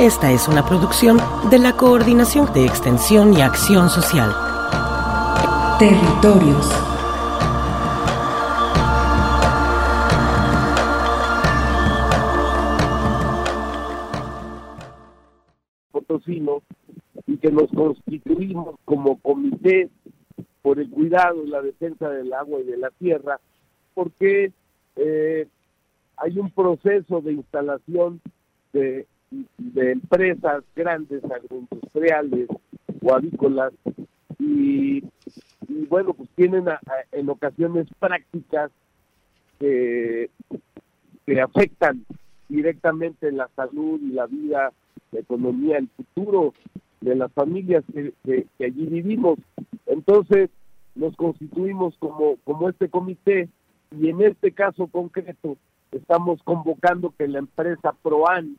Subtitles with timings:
[0.00, 1.18] Esta es una producción
[1.50, 4.30] de la Coordinación de Extensión y Acción Social.
[5.80, 6.70] Territorios.
[15.90, 16.62] Potosino
[17.26, 19.90] y que nos constituimos como comité
[20.62, 23.40] por el cuidado y la defensa del agua y de la tierra,
[23.94, 24.52] porque
[24.94, 25.48] eh,
[26.16, 28.20] hay un proceso de instalación
[28.72, 32.48] de, de empresas grandes agroindustriales
[33.02, 33.72] o avícolas
[34.38, 35.02] y,
[35.88, 36.64] bueno, pues tienen
[37.12, 38.70] en ocasiones prácticas
[39.58, 40.30] que,
[41.26, 42.04] que afectan
[42.48, 44.72] directamente la salud y la vida,
[45.12, 46.54] la economía, el futuro
[47.00, 49.38] de las familias que, que- que allí vivimos.
[49.86, 50.50] Entonces
[50.94, 53.48] nos constituimos como, como este comité
[54.00, 55.56] y en este caso concreto
[55.92, 58.56] estamos convocando que la empresa ProAN,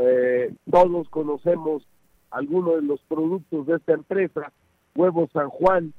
[0.00, 1.82] eh, todos conocemos
[2.30, 4.52] algunos de los productos de esta empresa,
[4.94, 5.92] Huevos San Juan,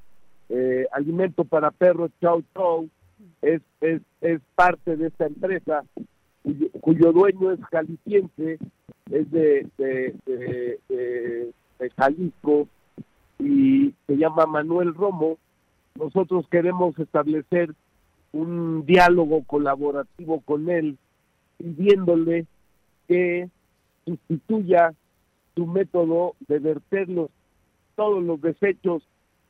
[0.50, 2.89] eh, Alimento para Perros Chau Chau,
[3.42, 4.02] es, es,
[4.55, 5.83] parte de esta empresa
[6.82, 8.58] cuyo, dueño es jalisciense,
[9.11, 9.67] es de
[11.98, 12.67] Jalisco
[13.39, 15.37] y se llama Manuel Romo.
[15.95, 17.73] Nosotros queremos establecer
[18.31, 20.98] un diálogo colaborativo con él,
[21.58, 22.45] pidiéndole
[23.08, 23.49] que
[24.09, 24.93] sustituya
[25.55, 27.30] su método de verter los,
[27.95, 29.03] todos los desechos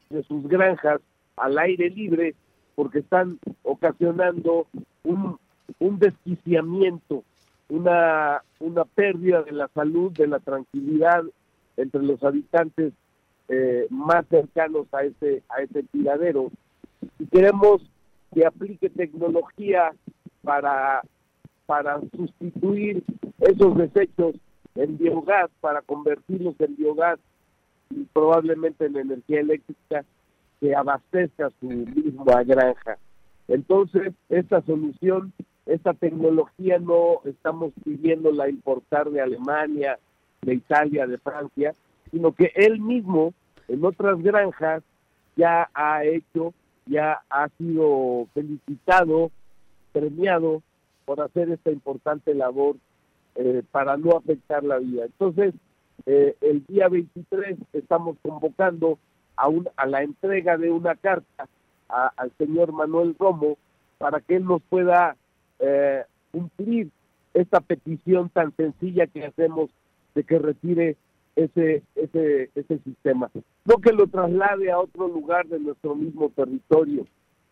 [0.09, 1.01] de sus granjas
[1.37, 2.35] al aire libre,
[2.75, 4.67] porque están ocasionando
[5.03, 5.37] un,
[5.79, 7.23] un desquiciamiento,
[7.69, 11.23] una, una pérdida de la salud, de la tranquilidad
[11.77, 12.93] entre los habitantes
[13.47, 16.51] eh, más cercanos a ese, a ese tiradero.
[17.19, 17.81] Y queremos
[18.33, 19.91] que aplique tecnología
[20.43, 21.01] para,
[21.65, 23.03] para sustituir
[23.39, 24.35] esos desechos
[24.75, 27.19] en biogás, para convertirlos en biogás
[27.89, 30.05] y probablemente en energía eléctrica
[30.59, 32.97] que abastezca su misma granja.
[33.47, 35.33] Entonces, esta solución,
[35.65, 39.97] esta tecnología no estamos pidiéndola importar de Alemania,
[40.41, 41.73] de Italia, de Francia,
[42.11, 43.33] sino que él mismo
[43.67, 44.83] en otras granjas
[45.35, 46.53] ya ha hecho,
[46.85, 49.31] ya ha sido felicitado,
[49.91, 50.61] premiado
[51.05, 52.75] por hacer esta importante labor
[53.39, 55.05] eh, para no afectar la vida.
[55.05, 55.53] Entonces,
[56.05, 58.99] eh, el día 23 estamos convocando
[59.37, 61.47] a, un, a la entrega de una carta
[61.87, 63.57] a- al señor Manuel Romo
[63.97, 65.15] para que él nos pueda
[65.59, 66.89] eh, cumplir
[67.33, 69.69] esta petición tan sencilla que hacemos
[70.15, 70.97] de que retire
[71.35, 73.29] ese, ese, ese sistema.
[73.65, 77.05] No que lo traslade a otro lugar de nuestro mismo territorio,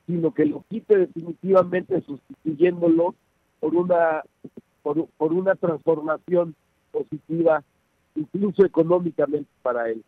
[0.07, 3.15] sino que lo quite definitivamente sustituyéndolo
[3.59, 4.23] por una,
[4.81, 6.55] por, por una transformación
[6.91, 7.63] positiva,
[8.15, 10.03] incluso económicamente para él.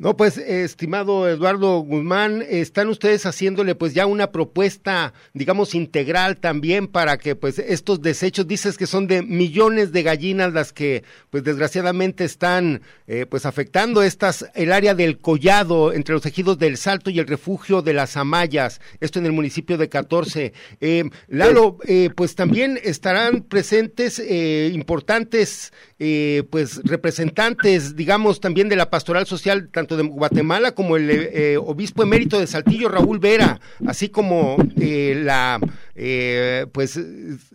[0.00, 6.86] No, pues, estimado Eduardo Guzmán, están ustedes haciéndole pues ya una propuesta, digamos, integral también
[6.86, 11.42] para que pues estos desechos, dices que son de millones de gallinas las que pues
[11.42, 17.10] desgraciadamente están eh, pues afectando estas, el área del collado entre los ejidos del Salto
[17.10, 20.52] y el refugio de las Amayas, esto en el municipio de 14.
[20.80, 28.76] Eh, Lalo, eh, pues también estarán presentes eh, importantes eh, pues representantes, digamos, también de
[28.76, 33.60] la pastoral social, tanto de Guatemala como el eh, obispo emérito de Saltillo, Raúl Vera,
[33.86, 35.58] así como eh, la
[35.94, 36.98] eh, pues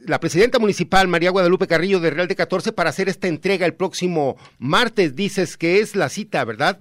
[0.06, 3.74] la presidenta municipal María Guadalupe Carrillo de Real de 14 para hacer esta entrega el
[3.74, 6.80] próximo martes, dices que es la cita, ¿verdad?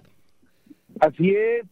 [1.00, 1.64] Así es,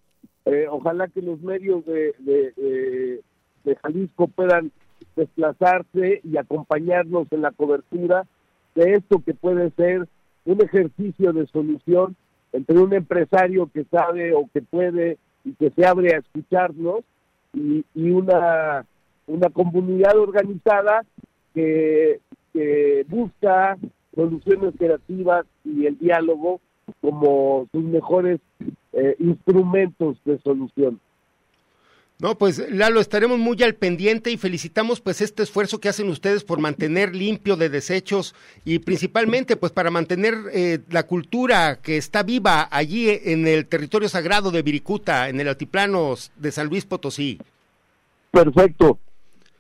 [0.47, 3.21] eh, ojalá que los medios de, de, de-
[3.65, 4.73] de Jalisco puedan
[5.17, 8.27] desplazarse y acompañarnos en la cobertura
[8.75, 10.09] de esto que puede ser
[10.47, 12.17] un ejercicio de solución
[12.53, 17.01] entre un empresario que sabe o que puede y que se abre a escucharnos
[17.55, 18.85] y, una,
[19.27, 21.05] una comunidad organizada
[21.55, 22.21] que,
[22.53, 23.77] que busca
[24.15, 26.61] soluciones creativas y el diálogo
[27.01, 28.41] como sus mejores
[28.93, 31.01] eh, instrumentos de solución.
[32.21, 36.45] No, pues Lalo, estaremos muy al pendiente y felicitamos pues este esfuerzo que hacen ustedes
[36.45, 42.23] por mantener limpio de desechos y principalmente pues para mantener eh, la cultura que está
[42.23, 47.39] viva allí en el territorio sagrado de Viricuta, en el altiplano de San Luis Potosí.
[48.31, 48.99] Perfecto,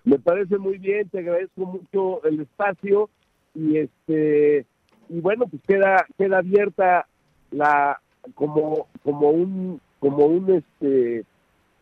[0.05, 3.09] me parece muy bien, te agradezco mucho el espacio
[3.55, 4.67] y este
[5.09, 7.07] y bueno pues queda queda abierta
[7.53, 8.01] la
[8.35, 11.25] como como un como un este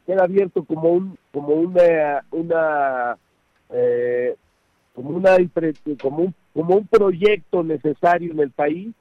[0.08, 3.18] queda abierto como un como una una
[3.68, 4.34] eh,
[4.94, 5.36] como una
[6.00, 8.94] como un como un proyecto necesario en el país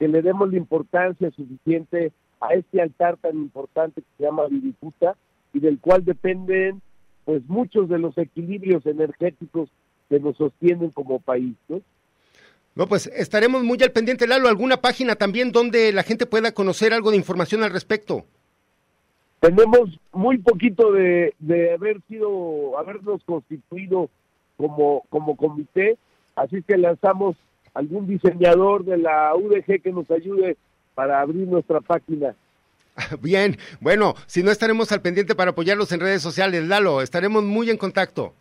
[0.00, 2.10] que le demos la importancia suficiente
[2.40, 5.16] a este altar tan importante que se llama Viriputa
[5.52, 6.82] y del cual dependen
[7.24, 9.70] pues muchos de los equilibrios energéticos
[10.08, 11.80] que nos sostienen como país, ¿no?
[12.74, 14.48] No, pues estaremos muy al pendiente, Lalo.
[14.48, 18.24] ¿Alguna página también donde la gente pueda conocer algo de información al respecto?
[19.40, 24.10] Tenemos muy poquito de, de haber sido, habernos constituido
[24.56, 25.96] como, como comité,
[26.34, 27.36] así que lanzamos
[27.74, 30.56] algún diseñador de la UDG que nos ayude
[30.94, 32.34] para abrir nuestra página.
[33.22, 37.70] Bien, bueno, si no estaremos al pendiente para apoyarlos en redes sociales, Lalo, estaremos muy
[37.70, 38.34] en contacto.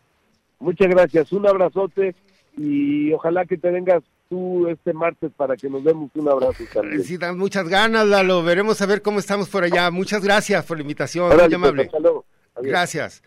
[0.60, 2.16] Muchas gracias, un abrazote
[2.58, 7.04] y ojalá que te vengas tú este martes para que nos demos un abrazo también.
[7.04, 8.44] Sí, dan muchas ganas, Lalo.
[8.44, 9.90] Veremos a ver cómo estamos por allá.
[9.92, 11.90] Muchas gracias por la invitación, muy pues, amable.
[12.62, 13.24] Gracias.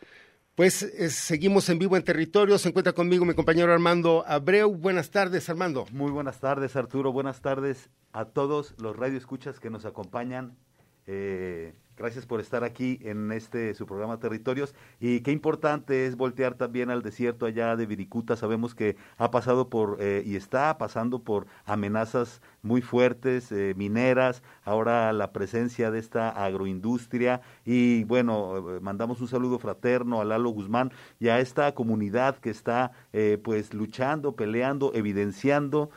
[0.55, 0.75] Pues
[1.09, 2.59] seguimos en vivo en territorio.
[2.59, 4.75] Se encuentra conmigo mi compañero Armando Abreu.
[4.75, 5.87] Buenas tardes, Armando.
[5.93, 7.13] Muy buenas tardes, Arturo.
[7.13, 10.57] Buenas tardes a todos los radioescuchas que nos acompañan.
[11.07, 16.55] Eh, Gracias por estar aquí en este su programa Territorios y qué importante es voltear
[16.55, 18.37] también al desierto allá de Viricuta.
[18.37, 24.43] Sabemos que ha pasado por eh, y está pasando por amenazas muy fuertes, eh, mineras,
[24.65, 30.49] ahora la presencia de esta agroindustria y bueno, eh, mandamos un saludo fraterno a Lalo
[30.49, 32.93] Guzmán y a esta comunidad que está
[33.43, 35.91] pues luchando, peleando, evidenciando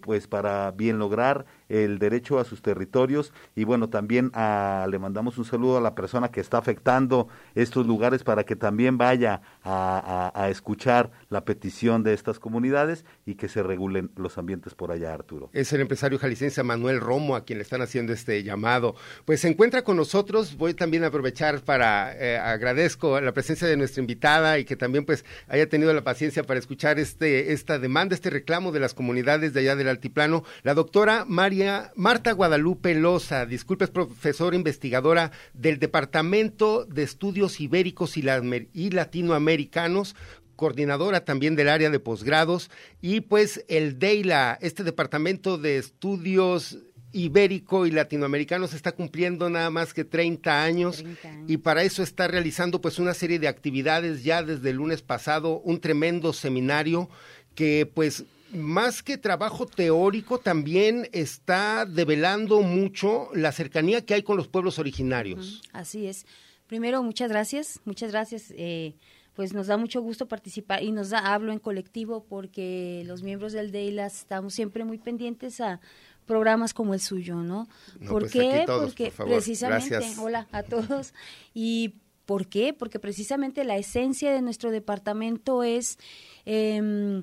[0.00, 3.32] pues para bien lograr el derecho a sus territorios.
[3.54, 7.86] Y bueno, también a, le mandamos un saludo a la persona que está afectando estos
[7.86, 13.62] lugares para que también vaya a, escuchar la petición de estas comunidades y que se
[13.62, 15.50] regulen los ambientes por allá, Arturo.
[15.52, 18.94] Es el empresario jalisciense Manuel Romo a quien le están haciendo este llamado.
[19.24, 23.76] Pues se encuentra con nosotros, voy también a aprovechar para, eh, agradezco la presencia de
[23.76, 28.14] nuestra invitada y que también pues haya tenido la paciencia para escuchar este, esta demanda,
[28.14, 33.46] este reclamo de las comunidades de allá del altiplano, la doctora María Marta Guadalupe Loza,
[33.46, 38.22] disculpe, es profesora investigadora del Departamento de Estudios Ibéricos y,
[39.52, 40.16] Latinoamericanos,
[40.56, 42.70] coordinadora también del área de posgrados,
[43.00, 46.78] y pues el DEILA, este Departamento de Estudios
[47.14, 51.04] ibérico y latinoamericano se está cumpliendo nada más que 30 años,
[51.46, 55.60] y para eso está realizando pues una serie de actividades ya desde el lunes pasado,
[55.60, 57.10] un tremendo seminario
[57.54, 64.36] que pues más que trabajo teórico, también está develando mucho la cercanía que hay con
[64.36, 65.62] los pueblos originarios.
[65.72, 66.26] Así es.
[66.66, 68.52] Primero, muchas gracias, muchas gracias.
[68.56, 68.94] Eh,
[69.34, 73.52] pues nos da mucho gusto participar y nos da, hablo en colectivo porque los miembros
[73.52, 75.80] del DEILAS estamos siempre muy pendientes a
[76.26, 77.68] programas como el suyo, ¿no?
[78.06, 78.64] ¿Por pues qué?
[78.66, 81.14] porque precisamente, hola a todos.
[81.54, 81.96] ¿Y
[82.26, 82.72] por qué?
[82.72, 85.98] Porque precisamente la esencia de nuestro departamento es...
[86.46, 87.22] Eh,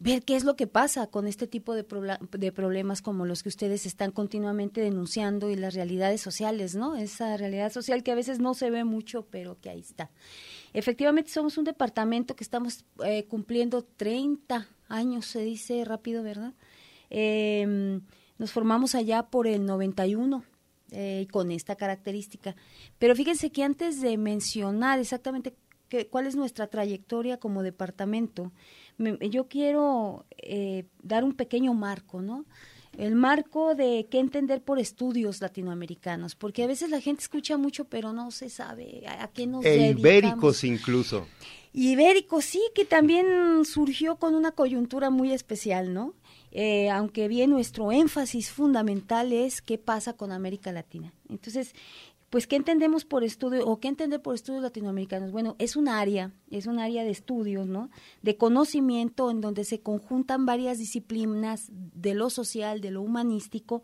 [0.00, 1.86] ver qué es lo que pasa con este tipo de,
[2.32, 6.96] de, problemas como los que ustedes están continuamente denunciando y las realidades sociales, ¿no?
[6.96, 10.10] Esa realidad social que a veces no se ve mucho, pero que ahí está.
[10.72, 16.54] Efectivamente, somos un departamento que estamos eh, cumpliendo 30 años, se dice rápido, ¿verdad?
[17.10, 18.02] Em,
[18.38, 20.44] nos formamos allá por el 91.
[20.92, 22.56] Eh, con esta característica.
[22.98, 25.54] Pero fíjense que antes de mencionar exactamente
[26.10, 28.50] cuál es nuestra trayectoria como departamento,
[28.98, 32.44] yo quiero eh, dar un pequeño marco, ¿no?
[33.00, 37.86] El marco de qué entender por estudios latinoamericanos, porque a veces la gente escucha mucho,
[37.86, 41.26] pero no se sabe a, qué nos e ibéricos incluso.
[41.72, 46.12] Ibéricos, sí, que también surgió con una coyuntura muy especial, ¿no?
[46.52, 51.14] Eh, aunque bien nuestro énfasis fundamental es qué pasa con América Latina.
[51.30, 51.74] Entonces,
[52.30, 55.32] pues, ¿qué entendemos por estudio o qué entender por estudios latinoamericanos?
[55.32, 57.90] Bueno, es un área, es un área de estudios, ¿no?
[58.22, 63.82] De conocimiento en donde se conjuntan varias disciplinas de lo social, de lo humanístico,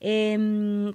[0.00, 0.92] em,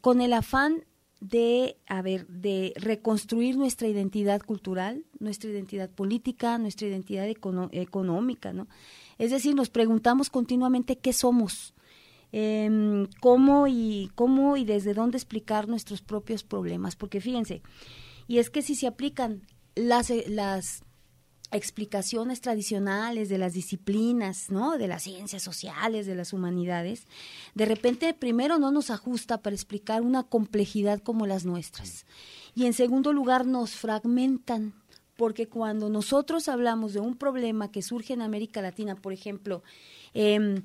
[0.00, 0.84] con el afán
[1.20, 8.68] de, a ver, de reconstruir nuestra identidad cultural, nuestra identidad política, nuestra identidad económica, ¿no?
[9.18, 11.74] Es decir, nos preguntamos continuamente qué somos,
[12.32, 17.62] eh, cómo y cómo y desde dónde explicar nuestros propios problemas, porque fíjense,
[18.26, 19.42] y es que si se aplican
[19.74, 20.82] las, las
[21.50, 24.76] explicaciones tradicionales de las disciplinas, ¿no?
[24.76, 27.06] De las ciencias sociales, de las humanidades,
[27.54, 32.04] de repente primero no nos ajusta para explicar una complejidad como las nuestras.
[32.54, 34.74] Y en segundo lugar nos fragmentan,
[35.16, 39.62] porque cuando nosotros hablamos de un problema que surge en América Latina, por ejemplo,
[40.20, 40.62] eh,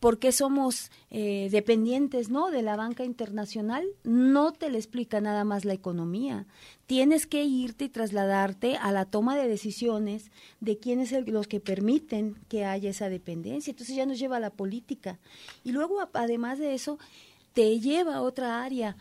[0.00, 5.44] por qué somos eh, dependientes no de la banca internacional no te le explica nada
[5.44, 6.46] más la economía.
[6.86, 11.60] Tienes que irte y trasladarte a la toma de decisiones de quiénes son los que
[11.60, 13.70] permiten que haya esa dependencia.
[13.70, 15.20] Entonces ya nos lleva a la política.
[15.62, 16.98] Y luego además de eso
[17.52, 18.96] te lleva a otra área.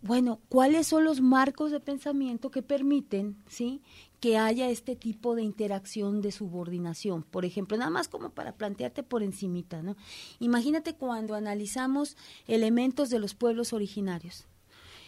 [0.00, 3.82] Bueno, ¿cuáles son los marcos de pensamiento que permiten, sí,
[4.20, 7.22] que haya este tipo de interacción de subordinación.
[7.22, 9.96] Por ejemplo, nada más como para plantearte por encimita, ¿no?
[10.38, 14.46] Imagínate cuando analizamos elementos de los pueblos originarios.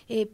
[0.08, 0.32] Eh,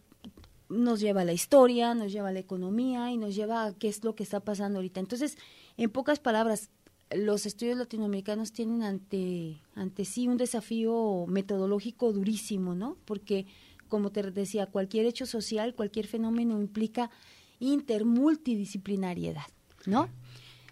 [0.69, 3.89] nos lleva a la historia, nos lleva a la economía y nos lleva a qué
[3.89, 5.01] es lo que está pasando ahorita.
[5.01, 5.39] Entonces,
[5.77, 6.71] en pocas palabras,
[7.11, 12.97] los estudios latinoamericanos tienen ante, ante sí un desafío metodológico durísimo, ¿no?
[13.07, 13.47] Porque,
[13.89, 17.11] como te decía, cualquier hecho social, cualquier fenómeno implica
[17.61, 19.47] intermultidisciplinariedad,
[19.87, 20.09] ¿no?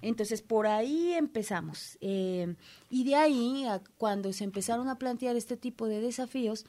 [0.03, 1.99] Entonces, por ahí empezamos.
[2.01, 2.55] Eh,
[2.91, 3.65] y de ahí,
[3.97, 6.67] cuando se empezaron a plantear este tipo de desafíos,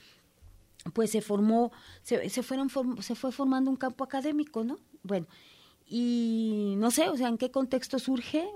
[0.94, 1.72] pues se formó,
[2.04, 2.70] se, se, fueron,
[3.02, 4.80] se fue formando un campo académico, ¿no?
[5.04, 5.28] Bueno,
[5.90, 8.48] y no sé, o sea, ¿en qué contexto surge?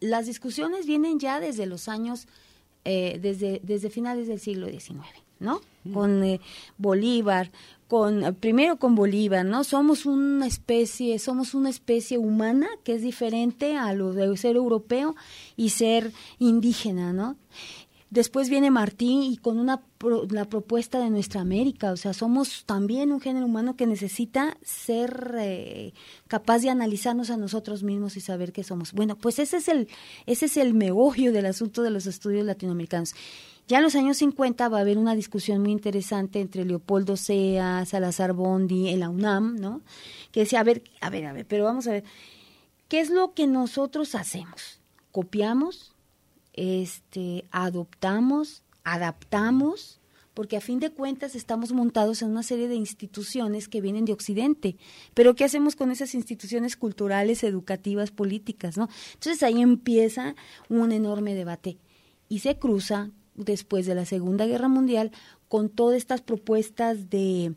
[0.00, 2.26] Las discusiones vienen ya desde los años,
[2.84, 5.00] eh, desde, desde finales del siglo XIX,
[5.38, 5.60] ¿no?
[5.92, 6.40] Con eh,
[6.78, 7.52] Bolívar,
[7.92, 9.64] con primero con Bolívar, ¿no?
[9.64, 15.14] Somos una especie, somos una especie humana que es diferente a lo de ser europeo
[15.58, 17.36] y ser indígena, ¿no?
[18.08, 19.82] Después viene Martín y con una
[20.30, 25.34] la propuesta de nuestra América, o sea, somos también un género humano que necesita ser
[25.38, 25.92] eh,
[26.28, 28.94] capaz de analizarnos a nosotros mismos y saber qué somos.
[28.94, 29.88] Bueno, pues ese es el
[30.24, 33.14] ese es el meollo del asunto de los estudios latinoamericanos.
[33.68, 37.84] Ya en los años 50 va a haber una discusión muy interesante entre Leopoldo Sea,
[37.86, 39.82] Salazar Bondi, en la UNAM, ¿no?
[40.30, 42.04] Que decía, a ver, a ver, a ver, pero vamos a ver,
[42.88, 44.80] ¿qué es lo que nosotros hacemos?
[45.10, 45.94] ¿Copiamos?
[46.52, 48.62] Este, ¿Adoptamos?
[48.84, 50.00] ¿Adaptamos?
[50.34, 54.12] porque a fin de cuentas estamos montados en una serie de instituciones que vienen de
[54.12, 54.76] Occidente.
[55.14, 58.76] Pero ¿qué hacemos con esas instituciones culturales, educativas, políticas?
[58.76, 58.88] ¿no?
[59.14, 60.34] Entonces ahí empieza
[60.68, 61.78] un enorme debate
[62.28, 65.10] y se cruza después de la Segunda Guerra Mundial
[65.48, 67.54] con todas estas propuestas de,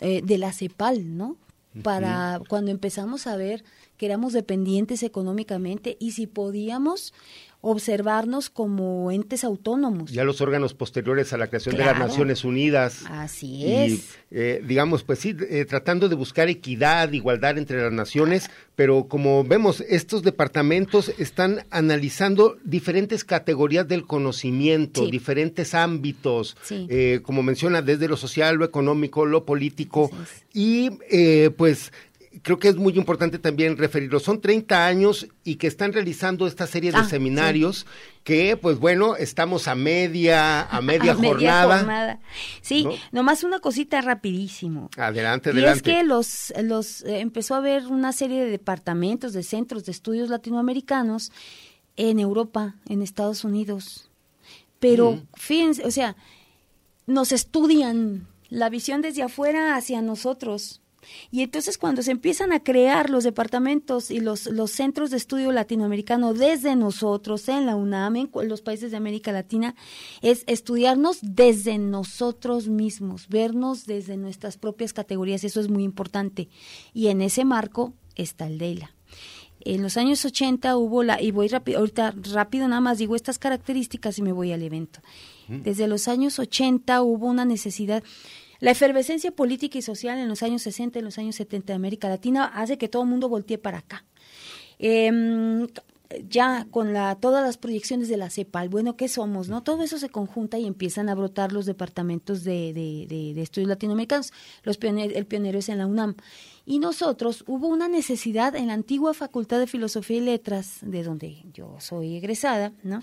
[0.00, 1.36] eh, de la CEPAL, ¿no?
[1.84, 3.62] Para cuando empezamos a ver
[3.96, 7.14] que éramos dependientes económicamente y si podíamos
[7.62, 10.10] observarnos como entes autónomos.
[10.10, 13.04] Ya los órganos posteriores a la creación de las Naciones Unidas.
[13.08, 14.16] Así es.
[14.30, 19.44] Eh, digamos, pues sí, eh, tratando de buscar equidad, igualdad entre las naciones, pero como
[19.44, 28.08] vemos, estos departamentos están analizando diferentes categorías del conocimiento, diferentes ámbitos, eh, como menciona, desde
[28.08, 30.10] lo social, lo económico, lo político,
[30.54, 30.90] y
[31.56, 31.92] pues
[32.42, 34.20] creo que es muy importante también referirlo.
[34.20, 37.86] Son 30 años y que están realizando esta serie de ah, seminarios
[38.22, 42.20] que, pues bueno, estamos a media, a media, jornada.
[42.62, 44.90] Sí, nomás una cosita rapidísimo.
[44.96, 45.90] Adelante, adelante.
[45.90, 49.84] Y es que los, los eh, empezó a haber una serie de departamentos, de centros
[49.84, 51.32] de estudios latinoamericanos
[51.96, 54.08] en Europa, en Estados Unidos.
[54.78, 55.26] Pero, mm.
[55.34, 56.16] fíjense, o sea,
[57.06, 60.80] nos estudian la visión desde afuera hacia nosotros
[61.30, 65.52] y entonces cuando se empiezan a crear los departamentos y los, los centros de estudio
[65.52, 69.74] latinoamericano desde nosotros, en la UNAM, en los países de América Latina,
[70.22, 76.48] es estudiarnos desde nosotros mismos, vernos desde nuestras propias categorías, eso es muy importante.
[76.92, 78.94] Y en ese marco está el DEILA.
[79.62, 83.38] En los años 80 hubo la, y voy rápido, ahorita rápido nada más digo estas
[83.38, 85.00] características y me voy al evento.
[85.48, 88.04] Desde los años 80 hubo una necesidad,
[88.60, 91.76] la efervescencia política y social en los años 60 y en los años 70 de
[91.76, 94.04] América Latina hace que todo el mundo voltee para acá.
[94.78, 95.66] Em,
[96.28, 99.48] ya con la, todas las proyecciones de la CEPAL, bueno, ¿qué somos?
[99.48, 103.68] no Todo eso se conjunta y empiezan a brotar los departamentos de, de, de, estudios
[103.68, 104.32] latinoamericanos.
[104.62, 106.16] Los el pionero es en la UNAM.
[106.66, 111.44] Y nosotros hubo una necesidad en la antigua Facultad de Filosofía y Letras, de donde
[111.52, 113.02] yo soy egresada, ¿no?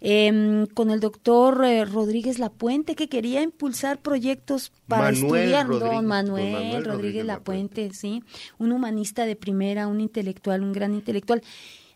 [0.00, 5.68] Em, con el doctor eh, Rodríguez Lapuente, que quería impulsar proyectos para estudiar.
[5.68, 8.22] don, Manuel, Rodríguez, Lapuente, sí,
[8.58, 11.42] un humanista de primera, un intelectual, un gran intelectual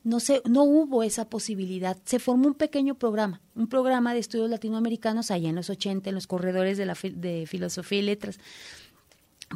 [0.03, 1.97] no se, no hubo esa posibilidad.
[2.05, 6.15] Se formó un pequeño programa, un programa de estudios latinoamericanos allá en los 80, en
[6.15, 8.39] los corredores de, la, de filosofía y letras.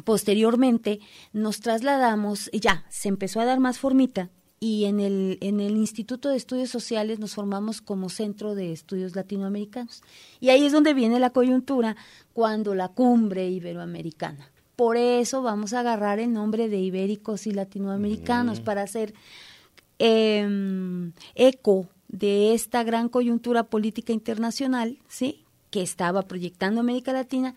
[0.03, 0.99] Posteriormente
[1.31, 5.75] nos trasladamos, y ya, se empezó a dar más formita y en el, en el
[5.75, 10.01] Instituto de Estudios Sociales nos formamos como Centro de Estudios Latinoamericanos.
[10.39, 11.95] Y ahí es donde viene la coyuntura
[12.33, 14.51] cuando la cumbre iberoamericana.
[14.75, 19.13] Por eso vamos a agarrar el nombre de ibéricos y latinoamericanos para hacer
[19.99, 25.45] eh, eco de esta gran coyuntura política internacional, ¿sí?
[25.69, 27.55] que estaba proyectando América Latina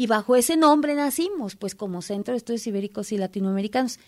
[0.00, 3.98] y bajo ese nombre nacimos, pues como Centro de Estudios Ibéricos y Latinoamericanos.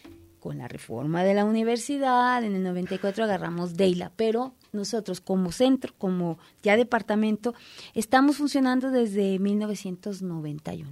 [0.41, 5.93] Con la reforma de la universidad, en el 94 agarramos DEILA, pero nosotros como centro,
[5.99, 7.53] como ya departamento,
[7.93, 10.89] estamos funcionando desde 1991.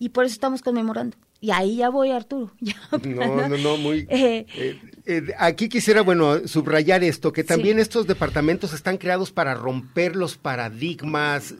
[0.00, 1.16] Y por eso estamos conmemorando.
[1.42, 2.52] Y ahí ya voy, Arturo.
[3.04, 4.06] no, no, no, muy...
[4.22, 9.54] Eh, eh, eh, aquí quisiera, bueno, subrayar esto, que también estos departamentos están creados para
[9.54, 11.54] romper los paradigmas.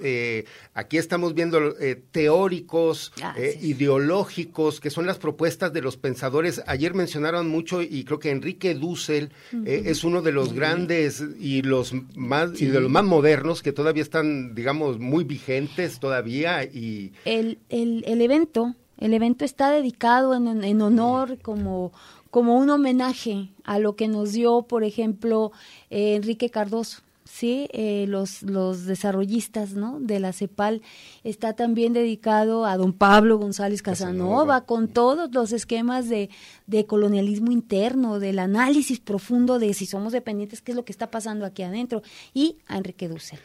[0.75, 1.75] aquí estamos viendo
[2.13, 6.63] teóricos, ah, ideológicos, que son las propuestas de los pensadores.
[6.67, 9.33] Ayer mencionaron mucho, y creo que Enrique Dussel
[9.65, 14.05] es uno de los grandes y los más y de los más modernos que todavía
[14.05, 16.63] están, digamos, muy vigentes todavía.
[16.63, 21.91] y El, el, el evento el evento está dedicado en, honor como,
[22.31, 25.51] como un homenaje a lo que nos dio, por ejemplo,
[25.91, 27.03] eh, Enrique Cardoso.
[27.25, 29.99] Sí, eh, los, los desarrollistas ¿no?
[29.99, 30.83] de la CEPAL
[31.25, 36.31] está también dedicado a don Pablo González Casanova, con todos los esquemas de,
[36.69, 41.11] de colonialismo interno, del análisis profundo de si somos dependientes, qué es lo que está
[41.11, 42.03] pasando aquí adentro,
[42.35, 43.41] y a Enrique Dussel.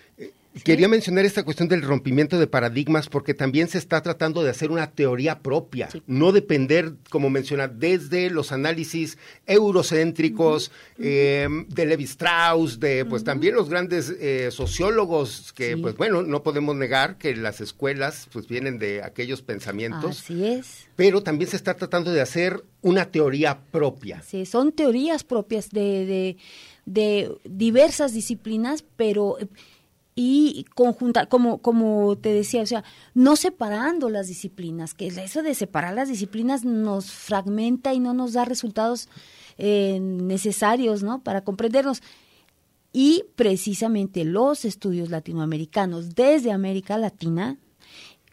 [0.57, 4.49] Eh, Quería mencionar esta cuestión del rompimiento de paradigmas porque también se está tratando de
[4.49, 12.03] hacer una teoría propia, no depender, como menciona, desde los análisis eurocéntricos eh, de Levi
[12.05, 17.35] Strauss, de pues también los grandes eh, sociólogos que pues bueno, no podemos negar que
[17.35, 20.21] las escuelas pues vienen de aquellos pensamientos.
[20.21, 20.87] Así es.
[20.95, 24.21] Pero también se está tratando de hacer una teoría propia.
[24.21, 26.37] Sí, son teorías propias de, de,
[26.85, 29.37] de diversas disciplinas, pero
[30.19, 35.53] y conjunta, como, como te decía, o sea, no separando las disciplinas, que eso de
[35.53, 39.09] separar las disciplinas nos fragmenta y no nos da resultados
[39.59, 41.21] eh, necesarios, ¿no?
[41.21, 42.01] Para comprendernos.
[42.91, 47.59] Y precisamente los estudios latinoamericanos desde América Latina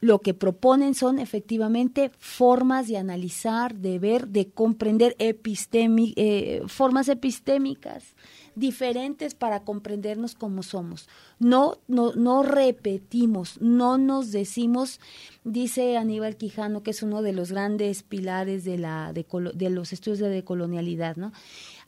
[0.00, 8.14] lo que proponen son efectivamente formas de analizar, de ver, de comprender eh, formas epistémicas
[8.54, 11.08] diferentes para comprendernos como somos.
[11.38, 15.00] No, no, no repetimos, no nos decimos,
[15.44, 19.92] dice Aníbal Quijano, que es uno de los grandes pilares de, la, de, de los
[19.92, 21.32] estudios de decolonialidad, ¿no?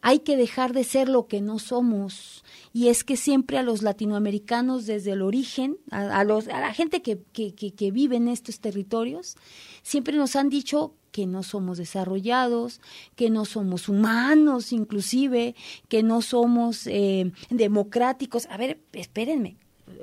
[0.02, 2.44] Hay que dejar de ser lo que no somos.
[2.72, 7.02] Y es que siempre a los latinoamericanos desde el origen, a, los, a la gente
[7.02, 9.37] que, que, que vive en estos territorios,
[9.83, 12.83] siempre nos han dicho que no somos desarrollados,
[13.14, 15.55] que no somos humanos inclusive,
[15.88, 18.46] que no somos eh, democráticos.
[18.50, 19.57] A ver, espérenme,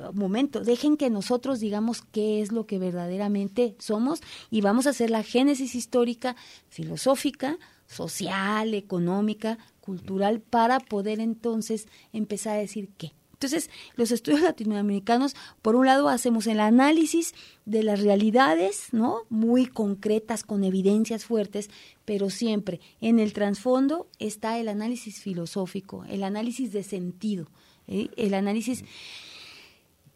[0.09, 4.89] un momento, dejen que nosotros digamos qué es lo que verdaderamente somos y vamos a
[4.89, 6.35] hacer la génesis histórica,
[6.69, 13.13] filosófica, social, económica, cultural, para poder entonces empezar a decir qué.
[13.43, 17.33] Entonces, los estudios latinoamericanos, por un lado, hacemos el análisis
[17.65, 19.23] de las realidades, ¿no?
[19.29, 21.69] Muy concretas, con evidencias fuertes,
[22.05, 27.49] pero siempre en el trasfondo está el análisis filosófico, el análisis de sentido,
[27.87, 28.83] el análisis...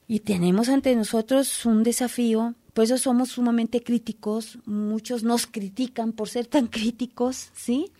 [0.09, 6.47] Y tenemos ante nosotros un desafío, pues somos sumamente críticos, muchos nos critican por ser
[6.47, 7.91] tan críticos, ¿sí?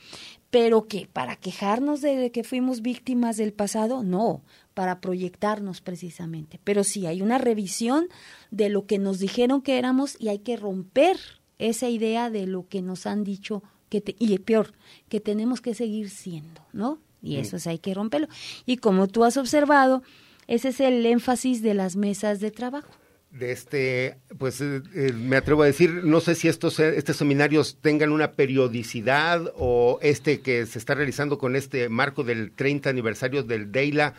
[0.50, 4.42] Pero que para quejarnos de que fuimos víctimas del pasado, no,
[4.78, 6.60] para proyectarnos precisamente.
[6.64, 8.10] Pero sí, hay una revisión
[8.52, 11.18] de lo que nos dijeron que éramos y hay que romper
[11.58, 14.76] esa idea de lo que nos han dicho que y peor,
[15.10, 17.00] que tenemos que seguir siendo, ¿no?
[17.24, 18.28] Y eso es, hay que romperlo.
[18.68, 20.04] Y como tú has observado,
[20.46, 22.92] ese es el énfasis de las mesas de trabajo.
[23.38, 27.18] De este, pues eh, eh, me atrevo a decir, no sé si estos, eh, estos
[27.18, 32.90] seminarios tengan una periodicidad o este que se está realizando con este marco del 30
[32.90, 34.14] aniversario del DEILA,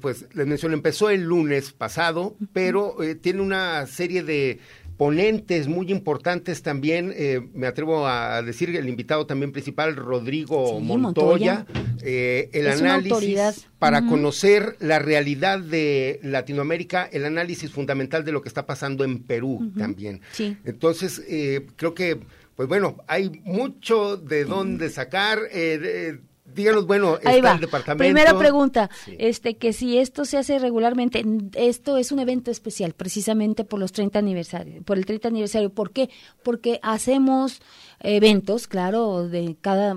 [0.00, 4.60] pues les menciono, empezó el lunes pasado, pero tiene una serie de
[5.02, 11.66] ponentes muy importantes también, eh, me atrevo a decir el invitado también principal, Rodrigo Montoya,
[12.04, 18.48] eh, el análisis para conocer la realidad de Latinoamérica, el análisis fundamental de lo que
[18.48, 20.20] está pasando en Perú también.
[20.64, 22.20] Entonces, eh, creo que,
[22.54, 25.40] pues bueno, hay mucho de dónde sacar.
[25.50, 27.52] Eh, díganos, bueno, Ahí va.
[27.52, 28.02] el departamento.
[28.02, 31.24] Primera pregunta, este, que si esto se hace regularmente,
[31.54, 35.70] esto es un evento especial, precisamente por los 30 aniversarios, por el 30 aniversario.
[35.70, 36.10] ¿Por qué?
[36.42, 37.60] Porque hacemos
[38.00, 39.96] eventos, claro, de cada,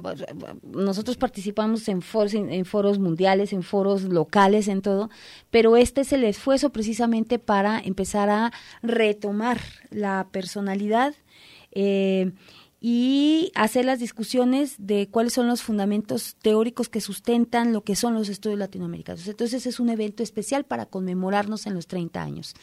[0.64, 5.10] nosotros participamos en foros, en, foros mundiales, en foros locales, en todo,
[5.50, 8.52] pero este es el esfuerzo precisamente para empezar a
[8.84, 11.16] retomar la personalidad.
[11.72, 12.32] Eh,
[12.88, 18.14] y hacer las discusiones de cuáles son los fundamentos teóricos que sustentan lo que son
[18.14, 19.28] los estudios latinoamericanos.
[19.28, 22.54] Entonces es un evento especial para conmemorarnos en los 30 años.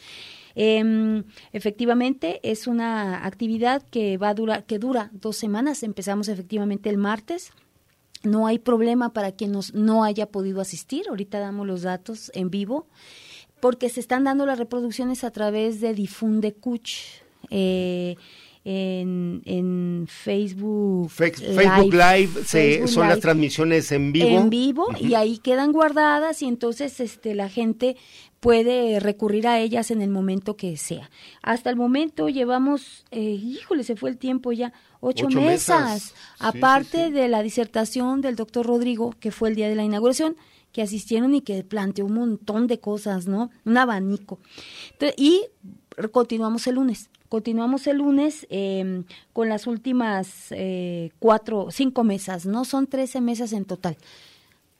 [0.55, 5.83] Em, efectivamente, es una actividad que va a durar, que dura dos semanas.
[5.83, 7.51] Empezamos efectivamente el martes.
[8.23, 11.09] No hay problema para quien nos, no haya podido asistir.
[11.09, 12.87] Ahorita damos los datos en vivo,
[13.59, 17.21] porque se están dando las reproducciones a través de Difunde Cuch.
[17.49, 18.15] Eh,
[18.65, 24.27] en, en Facebook, Facebook Live, son las transmisiones en vivo.
[24.27, 27.97] En vivo y ahí quedan guardadas y entonces este la gente
[28.43, 31.09] puede recurrir a ellas en el momento que sea.
[31.41, 37.29] Hasta el momento llevamos, eh, híjole, se fue el tiempo ya, ocho, mesas, aparte de
[37.29, 40.35] la disertación del doctor Rodrigo, que fue el día de la inauguración,
[40.73, 43.49] que asistieron y que planteó un montón de cosas, ¿no?
[43.63, 44.39] Un abanico.
[45.15, 45.43] y
[46.11, 47.09] continuamos el lunes.
[47.33, 49.01] Continuamos el lunes eh,
[49.33, 52.63] con las últimas eh, cuatro, cinco mesas, ¿no?
[52.63, 53.97] Son trece mesas en total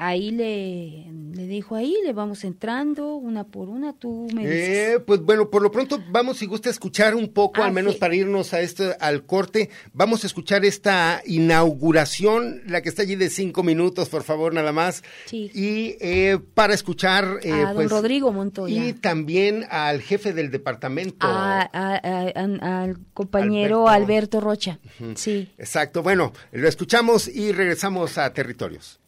[0.06, 5.22] ahí le, le dijo ahí, le vamos entrando una por una, tú me eh, pues
[5.22, 8.54] bueno, por lo pronto vamos, si gusta escuchar un poco, al ah, menos para irnos
[8.54, 13.63] a este, al corte, vamos a escuchar esta inauguración, la que está allí de cinco
[13.63, 15.04] minutos, por favor, nada más.
[15.26, 15.50] Sí.
[15.54, 17.39] Y eh, para escuchar...
[17.42, 18.86] Eh, a don pues, Rodrigo Montoya.
[18.86, 21.26] Y también al jefe del departamento.
[21.28, 24.80] al compañero Alberto, Rocha.
[25.16, 25.50] Sí.
[25.58, 29.03] Exacto, bueno, lo escuchamos y regresamos a territorios.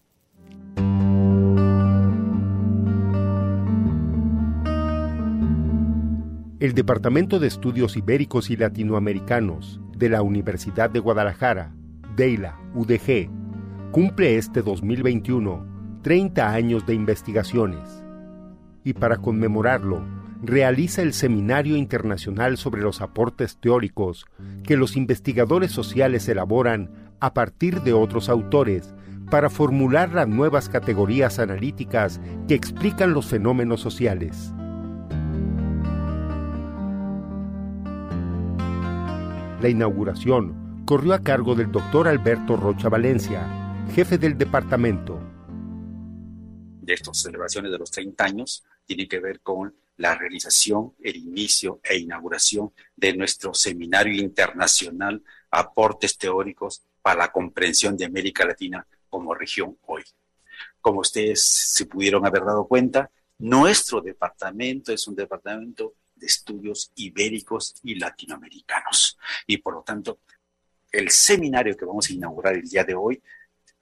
[6.61, 11.73] El Departamento de Estudios Ibéricos y Latinoamericanos de la Universidad de Guadalajara,
[12.15, 13.29] DEILA, UDG,
[13.91, 18.05] cumple este 2021 30 años de investigaciones
[18.85, 20.01] y para conmemorarlo
[20.41, 24.25] realiza el Seminario Internacional sobre los aportes teóricos
[24.63, 26.89] que los investigadores sociales elaboran
[27.19, 28.95] a partir de otros autores
[29.29, 34.53] para formular las nuevas categorías analíticas que explican los fenómenos sociales.
[39.65, 45.19] La inauguración corrió a cargo del doctor Alberto Rocha Valencia, jefe del departamento.
[46.83, 51.79] De estas celebraciones de los 30 años tiene que ver con la realización, el inicio
[51.83, 59.33] e inauguración de nuestro seminario internacional Aportes Teóricos para la Comprensión de América Latina como
[59.33, 60.03] región hoy.
[60.79, 67.75] Como ustedes se pudieron haber dado cuenta, nuestro departamento es un departamento de estudios ibéricos
[67.83, 69.17] y latinoamericanos.
[69.47, 70.19] Y por lo tanto,
[70.91, 73.21] el seminario que vamos a inaugurar el día de hoy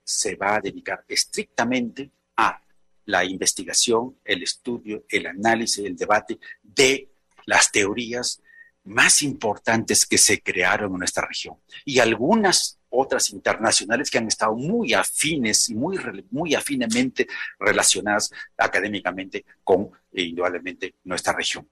[0.03, 2.61] se va a dedicar estrictamente a
[3.05, 7.09] la investigación, el estudio, el análisis, el debate de
[7.45, 8.41] las teorías
[8.85, 14.55] más importantes que se crearon en nuestra región y algunas otras internacionales que han estado
[14.55, 15.97] muy afines y muy,
[16.31, 17.27] muy afinemente
[17.59, 21.67] relacionadas académicamente con, indudablemente, nuestra región.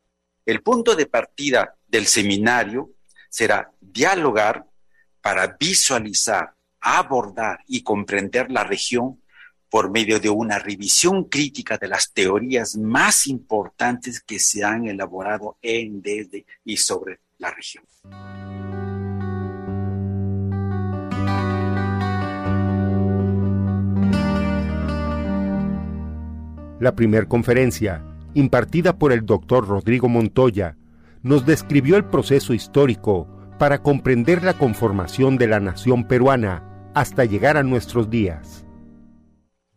[0.46, 2.92] El punto de partida del seminario
[3.30, 4.66] será dialogar
[5.22, 9.22] para visualizar, abordar y comprender la región
[9.70, 15.58] por medio de una revisión crítica de las teorías más importantes que se han elaborado
[15.62, 17.86] en, desde y sobre la región.
[26.80, 30.78] La primera conferencia, impartida por el doctor Rodrigo Montoya,
[31.24, 33.28] nos describió el proceso histórico
[33.60, 38.66] para comprender la conformación de la nación peruana hasta llegar a nuestros días.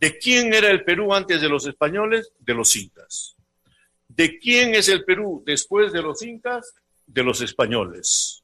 [0.01, 2.33] ¿De quién era el Perú antes de los españoles?
[2.39, 3.37] De los incas.
[4.09, 6.75] ¿De quién es el Perú después de los incas?
[7.07, 8.43] De los españoles.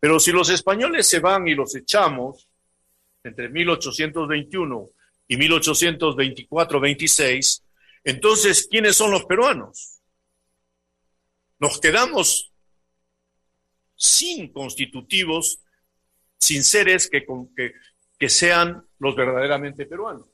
[0.00, 2.46] Pero si los españoles se van y los echamos
[3.24, 4.90] entre 1821
[5.28, 7.62] y 1824-26,
[8.08, 10.00] entonces, ¿quiénes son los peruanos?
[11.58, 12.54] Nos quedamos
[13.96, 15.60] sin constitutivos,
[16.38, 17.26] sin seres que,
[18.18, 20.24] que, sean los verdaderamente peruanos.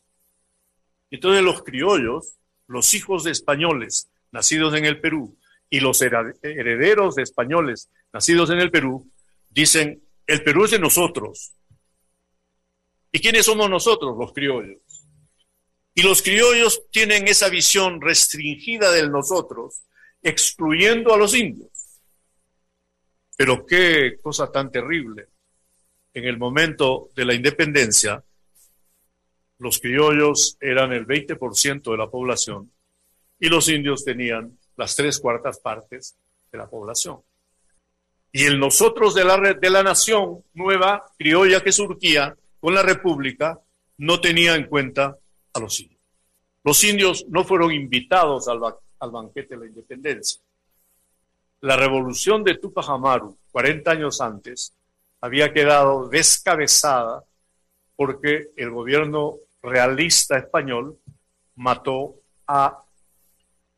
[1.10, 5.36] Entonces los criollos, los hijos de españoles nacidos en el Perú
[5.68, 9.10] y los herederos de españoles nacidos en el Perú,
[9.48, 11.54] dicen, el Perú es de nosotros.
[13.10, 14.16] ¿Y quiénes somos nosotros?
[14.16, 14.78] Los criollos.
[15.94, 19.82] Y los criollos tienen esa visión restringida del nosotros,
[20.22, 21.70] excluyendo a los indios.
[23.36, 25.28] Pero qué cosa tan terrible.
[26.12, 28.22] En el momento de la independencia,
[29.58, 32.70] los criollos eran el 20% de la población
[33.38, 36.16] y los indios tenían las tres cuartas partes
[36.50, 37.20] de la población.
[38.32, 43.60] Y el nosotros de la, de la nación nueva criolla que surgía con la república
[43.98, 45.16] no tenía en cuenta
[45.54, 46.00] a los indios.
[46.62, 48.60] Los indios no fueron invitados al,
[48.98, 50.42] al banquete de la independencia.
[51.60, 54.74] La revolución de Tupac Amaru, 40 años antes,
[55.20, 57.24] había quedado descabezada
[57.96, 60.98] porque el gobierno realista español
[61.56, 62.84] mató a,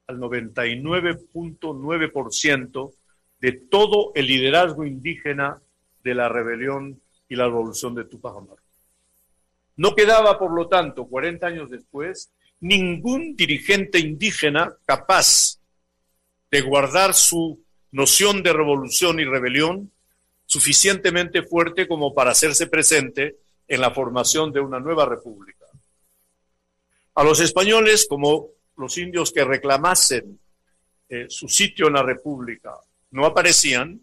[0.07, 2.93] al 99.9%
[3.41, 5.63] de todo el liderazgo indígena
[6.03, 8.66] de la rebelión y la revolución de Tupac Amaru.
[9.77, 15.59] No quedaba, por lo tanto, 40 años después, ningún dirigente indígena capaz
[16.51, 17.63] de guardar su
[17.93, 19.93] noción de revolución y rebelión
[20.47, 23.37] suficientemente fuerte como para hacerse presente
[23.69, 25.67] en la formación de una nueva república.
[27.15, 30.39] A los españoles, como los indios que reclamasen
[31.09, 32.75] eh, su sitio en la república
[33.11, 34.01] no aparecían,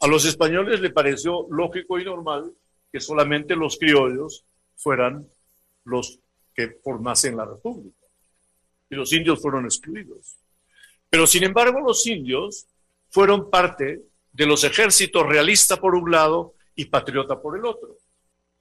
[0.00, 2.52] a los españoles le pareció lógico y normal
[2.92, 4.44] que solamente los criollos
[4.76, 5.26] fueran
[5.84, 6.20] los
[6.54, 8.06] que formasen la república.
[8.88, 10.36] Y los indios fueron excluidos.
[11.10, 12.66] Pero sin embargo los indios
[13.10, 17.96] fueron parte de los ejércitos realista por un lado y patriota por el otro.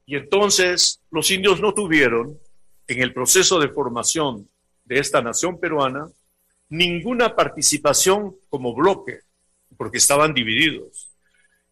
[0.05, 2.39] Y entonces los indios no tuvieron
[2.87, 4.49] en el proceso de formación
[4.85, 6.07] de esta nación peruana
[6.69, 9.21] ninguna participación como bloque,
[9.77, 11.11] porque estaban divididos.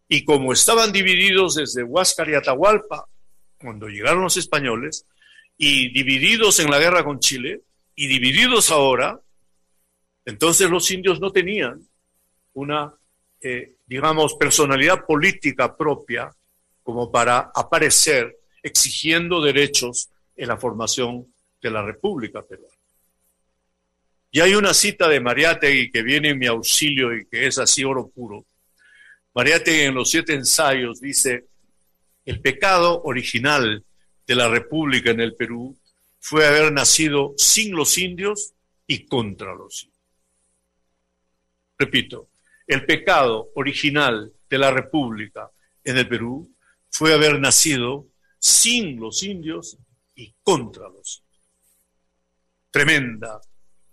[0.08, 3.08] Y como estaban divididos desde Huáscar y Atahualpa,
[3.64, 5.06] cuando llegaron los españoles,
[5.58, 7.62] y divididos en la guerra con Chile
[7.96, 9.20] y divididos ahora,
[10.26, 11.82] entonces los indios no tenían
[12.54, 12.94] una,
[13.42, 16.32] eh, digamos, personalidad política propia
[16.82, 22.74] como para aparecer exigiendo derechos en la formación de la República Peruana.
[24.32, 27.84] Y hay una cita de Mariátegui que viene en mi auxilio y que es así
[27.84, 28.46] oro puro.
[29.36, 31.46] Mariátegui en los siete ensayos dice,
[32.26, 33.86] el pecado original
[34.26, 35.78] de la República en el Perú
[36.20, 38.54] fue haber nacido sin los indios
[38.88, 40.00] y contra los indios.
[41.78, 42.30] Repito,
[42.66, 45.52] el pecado original de la República
[45.84, 46.50] en el Perú
[46.90, 48.08] fue haber nacido
[48.40, 49.78] sin los indios
[50.16, 51.44] y contra los indios.
[52.72, 53.42] Tremenda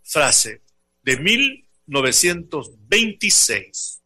[0.03, 0.62] frase
[1.03, 4.00] de 1926.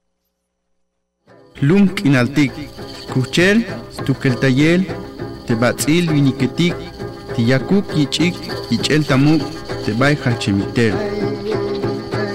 [1.61, 2.53] Lunk inaltik,
[3.13, 3.65] kuchel,
[4.05, 4.85] tukeltayel,
[5.47, 6.75] tebatzil viniketik,
[7.37, 8.35] tiyakuk yichik,
[8.71, 9.43] yichel tamuk,
[9.87, 10.95] tebay hachemitel.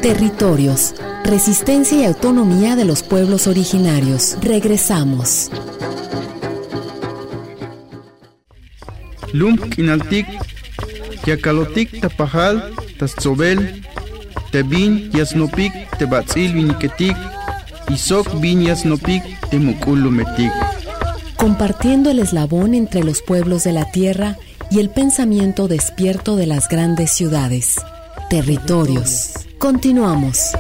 [0.02, 4.38] Territorios, resistencia y autonomía de los pueblos originarios.
[4.41, 5.52] Regresamos.
[9.34, 10.25] Lumk inaltik,
[11.25, 13.84] yakalotik tapajal, tatzobel,
[14.52, 17.15] tebin yasnopik, tebatzil viniketik,
[18.41, 20.52] bin yasnopik, temukulumetik
[21.39, 24.38] compartiendo el eslabón entre los pueblos de la tierra
[24.69, 27.75] y el pensamiento despierto de las grandes ciudades.
[28.30, 29.32] Territorios.
[29.58, 30.52] Continuamos.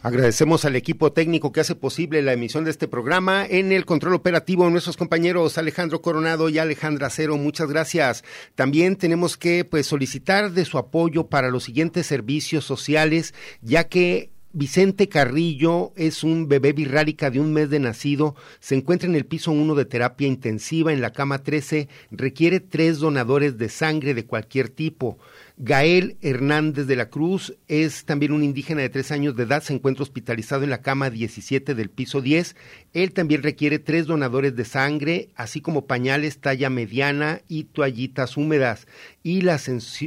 [0.00, 3.44] Agradecemos al equipo técnico que hace posible la emisión de este programa.
[3.44, 8.22] En el control operativo, nuestros compañeros Alejandro Coronado y Alejandra Cero, muchas gracias.
[8.54, 14.30] También tenemos que pues, solicitar de su apoyo para los siguientes servicios sociales, ya que
[14.52, 19.26] Vicente Carrillo es un bebé birrárica de un mes de nacido, se encuentra en el
[19.26, 24.24] piso 1 de terapia intensiva en la cama 13, requiere tres donadores de sangre de
[24.24, 25.18] cualquier tipo.
[25.60, 29.74] Gael Hernández de la Cruz es también un indígena de tres años de edad, se
[29.74, 32.54] encuentra hospitalizado en la cama 17 del piso 10.
[32.92, 38.86] Él también requiere tres donadores de sangre, así como pañales talla mediana y toallitas húmedas.
[39.24, 39.60] Y la,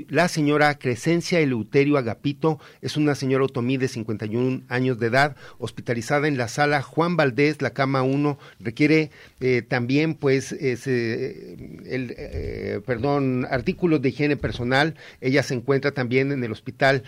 [0.08, 6.30] la señora Crescencia Eleuterio Agapito es una señora otomí de 51 años de edad, hospitalizada
[6.30, 9.12] en la sala Juan Valdés, la cama 1, requiere
[9.42, 14.96] eh, también, pues, eh, el, eh, perdón, artículos de higiene personal.
[15.20, 17.04] Ella se encuentra también en el hospital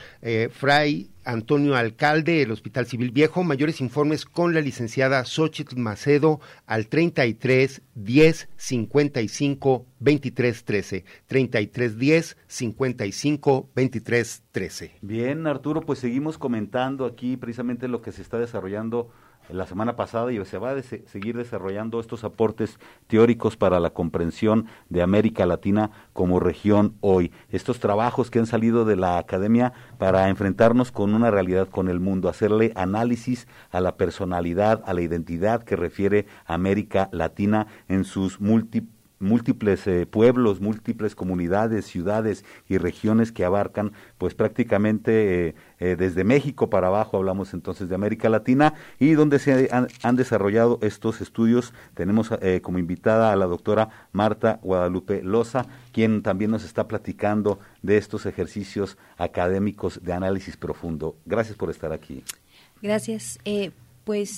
[0.52, 3.44] Fray Antonio Alcalde, el Hospital Civil Viejo.
[3.44, 11.06] Mayores informes con la licenciada Xochitl Macedo al 33 10 55 23 13.
[11.28, 14.92] 33 10 55 23 13.
[15.02, 19.10] Bien, Arturo, pues seguimos comentando aquí precisamente lo que se está desarrollando
[19.54, 24.68] la semana pasada y se va a seguir desarrollando estos aportes teóricos para la comprensión
[24.90, 27.32] de América Latina como región hoy.
[27.50, 32.00] Estos trabajos que han salido de la academia para enfrentarnos con una realidad con el
[32.00, 38.42] mundo, hacerle análisis a la personalidad, a la identidad que refiere América Latina en sus
[38.42, 38.93] múltiples
[39.24, 46.24] múltiples eh, pueblos, múltiples comunidades, ciudades y regiones que abarcan pues prácticamente eh, eh, desde
[46.24, 51.74] México para abajo, hablamos entonces de América Latina y donde se han, desarrollado estos estudios.
[51.96, 52.30] Tenemos
[52.62, 58.26] como invitada a la doctora Marta Guadalupe Loza, quien también nos está platicando de estos
[58.26, 61.16] ejercicios académicos de análisis profundo.
[61.26, 62.24] Gracias por estar aquí.
[62.82, 63.40] Gracias.
[64.04, 64.30] Pues,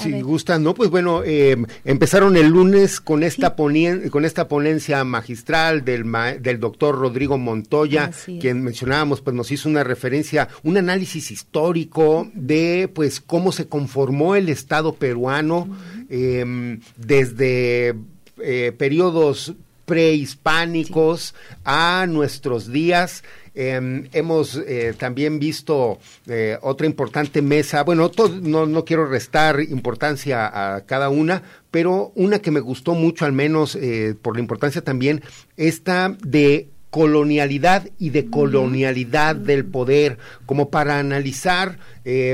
[0.00, 0.74] si gustan, ¿no?
[0.74, 6.04] Pues bueno, eh, empezaron el lunes con esta, con esta ponencia magistral del,
[6.40, 12.88] del doctor Rodrigo Montoya, quien mencionábamos, pues nos hizo una referencia, un análisis histórico de,
[12.94, 15.68] pues, cómo se conformó el Estado peruano
[16.08, 17.96] em, desde
[18.40, 19.54] eh, periodos
[19.88, 23.24] prehispánicos a nuestros días.
[23.54, 25.98] Em, hemos eh, también visto
[26.28, 32.38] eh, otra importante mesa, bueno, no, no quiero restar importancia a cada una, pero una
[32.38, 35.22] que me gustó mucho, al menos eh, por la importancia también,
[35.56, 41.78] esta de colonialidad y de colonialidad del poder, como para analizar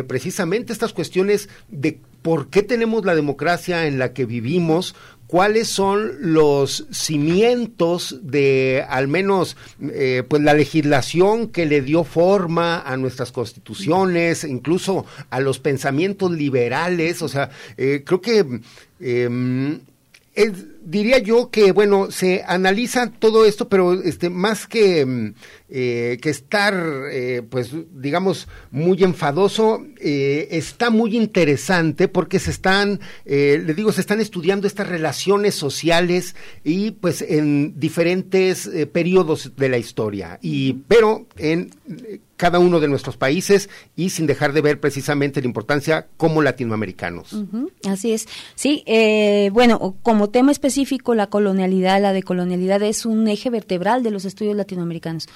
[0.07, 4.95] precisamente estas cuestiones de por qué tenemos la democracia en la que vivimos,
[5.27, 12.81] cuáles son los cimientos de al menos eh, pues la legislación que le dio forma
[12.81, 18.61] a nuestras constituciones, incluso a los pensamientos liberales, o sea, eh, creo que
[19.01, 19.81] em,
[20.85, 25.35] diría yo que, bueno, se analiza todo esto, pero este, más que, em,
[25.77, 26.75] eh, que estar,
[27.51, 34.67] pues, digamos, muy enfadoso, está muy interesante porque se están, le digo, se están estudiando
[34.67, 40.39] estas relaciones sociales y, pues, en diferentes periodos de la historia.
[40.43, 41.71] Y, pero en
[42.37, 47.37] cada uno de nuestros países y sin dejar de ver precisamente la importancia como latinoamericanos.
[47.89, 48.27] así es.
[48.55, 54.11] Sí, eh, bueno, como tema específico, la colonialidad, la decolonialidad es un eje vertebral de
[54.11, 55.29] los estudios latinoamericanos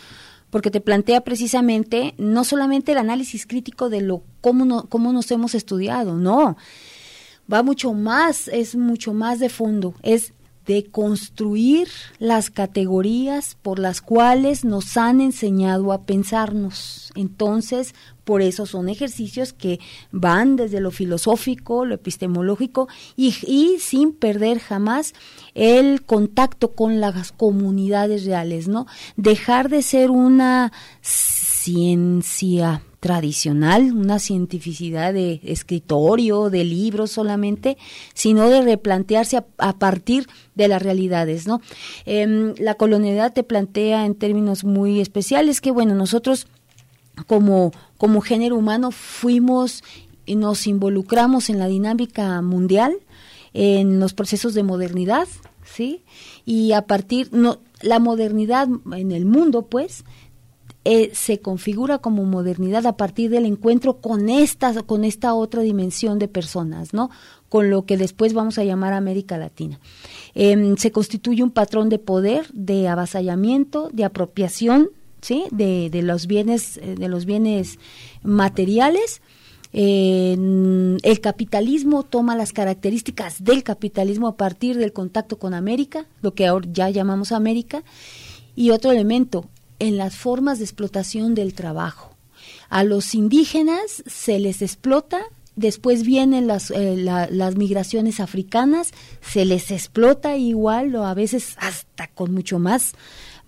[0.50, 5.30] porque te plantea precisamente no solamente el análisis crítico de lo cómo, no, cómo nos
[5.30, 6.56] hemos estudiado, no,
[7.52, 10.32] va mucho más, es mucho más de fondo, es
[10.68, 17.11] de construir las categorías por las cuales nos han enseñado a pensarnos.
[17.14, 19.81] Entonces, por eso son ejercicios que
[20.12, 23.33] van desde lo filosófico, lo epistemológico y,
[23.81, 25.14] sin perder jamás
[25.54, 28.87] el contacto con las comunidades reales, ¿no?
[29.16, 37.78] Dejar de ser una ciencia tradicional, una cientificidad de escritorio, de libros solamente,
[38.14, 41.61] sino de replantearse a, partir de las realidades, ¿no?
[42.06, 46.48] Em, la colonialidad te plantea en términos muy especiales que, bueno, nosotros
[47.26, 49.82] como, como género humano fuimos
[50.26, 52.96] y nos involucramos en la dinámica mundial,
[53.54, 55.26] en los procesos de modernidad,
[55.64, 56.02] ¿sí?
[56.44, 60.04] Y a partir, no, la modernidad en el mundo, pues,
[60.90, 66.18] eh, se configura como modernidad a partir del encuentro con esta, con esta otra dimensión
[66.18, 67.11] de personas, ¿no?
[67.51, 69.81] Con lo que después vamos a llamar América Latina.
[70.35, 74.88] Em, se constituye un patrón de poder, de avasallamiento, de apropiación,
[75.20, 75.44] ¿sí?
[75.51, 77.79] De, de los bienes, eh, de los bienes
[78.22, 79.20] materiales.
[79.74, 86.46] el capitalismo toma las características del capitalismo a partir del contacto con América, lo que
[86.46, 87.83] ahora ya llamamos América.
[88.57, 89.44] Y otro elemento,
[89.78, 92.16] en las formas de explotación del trabajo.
[92.68, 95.20] A los indígenas se les explota,
[95.56, 102.09] después vienen las, eh, las migraciones africanas, se les explota igual o a veces hasta
[102.09, 102.94] con mucho más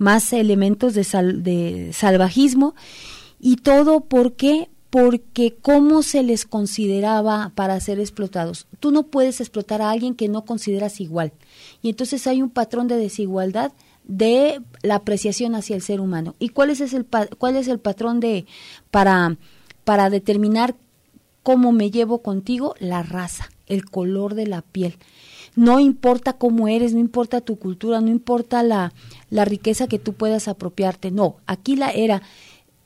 [0.00, 1.04] más elementos de,
[1.42, 2.74] de salvajismo
[3.38, 8.66] y todo porque porque cómo se les consideraba para ser explotados.
[8.80, 11.32] Tú no puedes explotar a alguien que no consideras igual.
[11.80, 13.72] Y entonces hay un patrón de desigualdad
[14.10, 16.34] de la apreciación hacia el ser humano.
[16.40, 17.06] ¿Y cuál es el
[17.38, 18.44] cuál es el patrón de
[18.90, 19.36] para
[19.84, 20.74] para determinar
[21.44, 22.74] cómo me llevo contigo?
[22.80, 24.98] La raza, el color de la piel.
[25.54, 28.92] No importa cómo eres, no importa tu cultura, no importa la,
[29.30, 31.12] la riqueza que tú puedas apropiarte.
[31.12, 32.20] No, aquí la era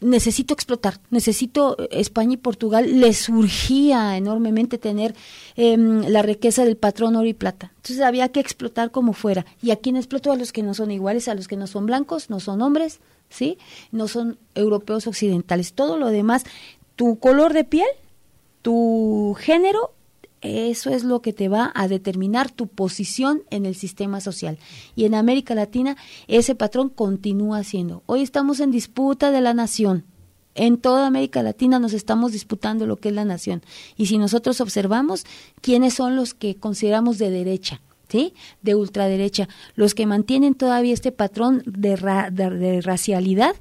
[0.00, 5.14] necesito explotar, necesito eh, España y Portugal les surgía enormemente tener
[5.56, 7.72] em, la riqueza del patrón oro y plata.
[7.76, 9.46] Entonces había que explotar como fuera.
[9.62, 10.32] ¿Y a quién explotó?
[10.32, 13.00] A los que no son iguales, a los que no son blancos, no son hombres,
[13.28, 13.58] ¿sí?
[13.92, 15.72] No son europeos occidentales.
[15.72, 16.44] Todo lo demás,
[16.96, 17.88] tu color de piel,
[18.62, 19.92] tu género
[20.44, 24.58] eso es lo que te va a determinar tu posición en el sistema social.
[24.94, 25.96] Y en América Latina
[26.28, 28.02] ese patrón continúa siendo.
[28.04, 30.04] Hoy estamos en disputa de la nación.
[30.54, 33.62] En toda América Latina nos estamos disputando lo que es la nación.
[33.96, 35.24] Y si nosotros observamos
[35.62, 38.34] quiénes son los que consideramos de derecha, ¿sí?
[38.60, 41.96] De ultraderecha, los que mantienen todavía este patrón de,
[42.32, 43.56] de, racialidad.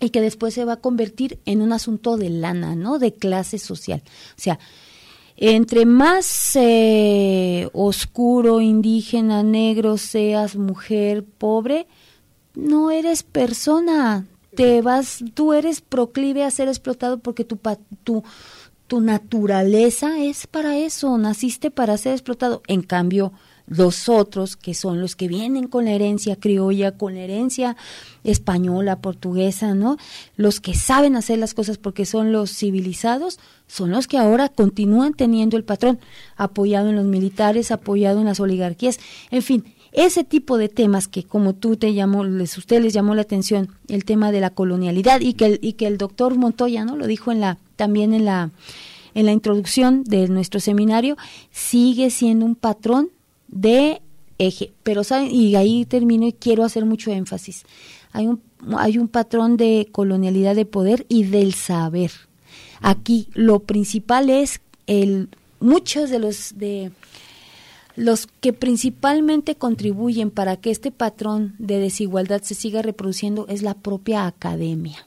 [0.00, 2.98] y que después se va a convertir en un asunto de lana, ¿no?
[2.98, 4.02] De clase social.
[4.36, 4.58] O sea,
[5.36, 11.86] entre más eh, oscuro, indígena, negro seas, mujer, pobre,
[12.54, 14.26] no eres persona.
[14.54, 17.58] Te vas, tú eres proclive a ser explotado porque tu,
[18.04, 18.22] tu,
[18.86, 22.62] tu naturaleza es para eso, naciste para ser explotado.
[22.66, 23.32] En cambio,
[23.66, 27.76] los otros, que son los que vienen con la herencia criolla, con la herencia
[28.24, 29.96] española, portuguesa, ¿no?
[30.36, 35.14] Los que saben hacer las cosas porque son los civilizados, son los que ahora continúan
[35.14, 36.00] teniendo el patrón,
[36.36, 38.98] apoyado en los militares, apoyado en las oligarquías,
[39.30, 43.14] en fin, ese tipo de temas que como tú te llamó, les, usted les llamó
[43.14, 46.84] la atención, el tema de la colonialidad y que el, y que el doctor Montoya,
[46.84, 46.96] ¿no?
[46.96, 48.50] Lo dijo en la, también en la,
[49.14, 51.16] en la introducción de nuestro seminario,
[51.50, 53.10] sigue siendo un patrón
[53.52, 54.02] de
[54.38, 54.72] eje.
[54.82, 55.30] Pero ¿saben?
[55.30, 57.64] y ahí termino y quiero hacer mucho énfasis.
[58.10, 58.42] Hay un,
[58.76, 62.10] hay un patrón de colonialidad de poder y del saber.
[62.80, 65.28] Aquí lo principal es el
[65.60, 66.90] muchos de los de
[67.94, 73.74] los que principalmente contribuyen para que este patrón de desigualdad se siga reproduciendo es la
[73.74, 75.06] propia academia.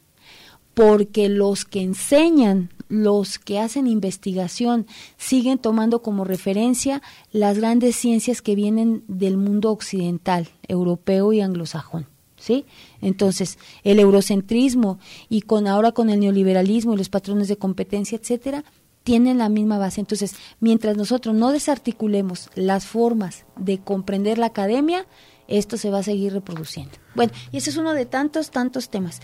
[0.73, 4.85] Porque los que enseñan los que hacen investigación
[5.17, 12.07] siguen tomando como referencia las grandes ciencias que vienen del mundo occidental, europeo y anglosajón.
[12.37, 12.65] ¿Sí?
[13.01, 18.63] Entonces, el eurocentrismo y con ahora con el neoliberalismo y los patrones de competencia, etcétera,
[19.05, 20.01] tienen la misma base.
[20.01, 25.07] Entonces, mientras nosotros no desarticulemos las formas de comprender la academia,
[25.47, 26.91] esto se va a seguir reproduciendo.
[27.13, 29.21] Bueno, y ese es uno de tantos, tantos temas.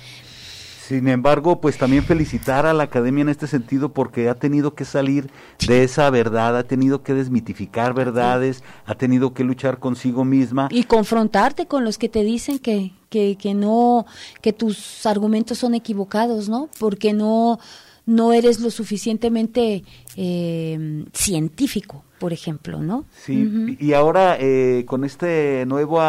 [0.87, 4.83] Sin embargo, pues también felicitar a la academia en este sentido porque ha tenido que
[4.83, 5.29] salir
[5.67, 10.69] de esa verdad, ha tenido que desmitificar verdades, ha tenido que luchar consigo misma.
[10.71, 14.07] Y confrontarte con los que te dicen que, que, que no,
[14.41, 16.67] que tus argumentos son equivocados, ¿no?
[16.79, 17.59] Porque no,
[18.07, 19.83] no eres lo suficientemente
[20.15, 23.05] eh, científico, por ejemplo, ¿no?
[23.23, 26.01] Sí, y ahora eh, con este nuevo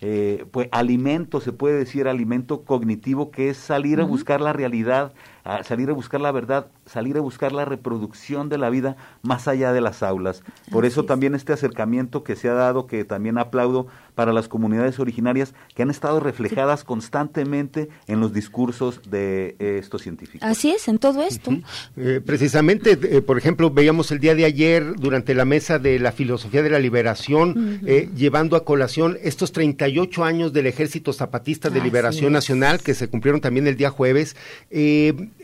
[0.00, 5.12] eh, pues alimento, se puede decir alimento cognitivo, que es salir a buscar la realidad,
[5.44, 9.48] a salir a buscar la verdad, salir a buscar la reproducción de la vida más
[9.48, 10.42] allá de las aulas.
[10.70, 14.98] Por eso también este acercamiento que se ha dado, que también aplaudo para las comunidades
[14.98, 20.48] originarias, que han estado reflejadas constantemente en los discursos de eh, estos científicos.
[20.48, 21.52] Así es, en todo esto.
[21.96, 26.12] Eh, precisamente, eh, por ejemplo, veíamos el día de ayer durante la mesa de la
[26.12, 27.80] filosofía de la liberación,
[28.14, 33.40] llevando a colación estos 38 años del Ejército Zapatista de Liberación Nacional, que se cumplieron
[33.40, 34.36] también el día jueves.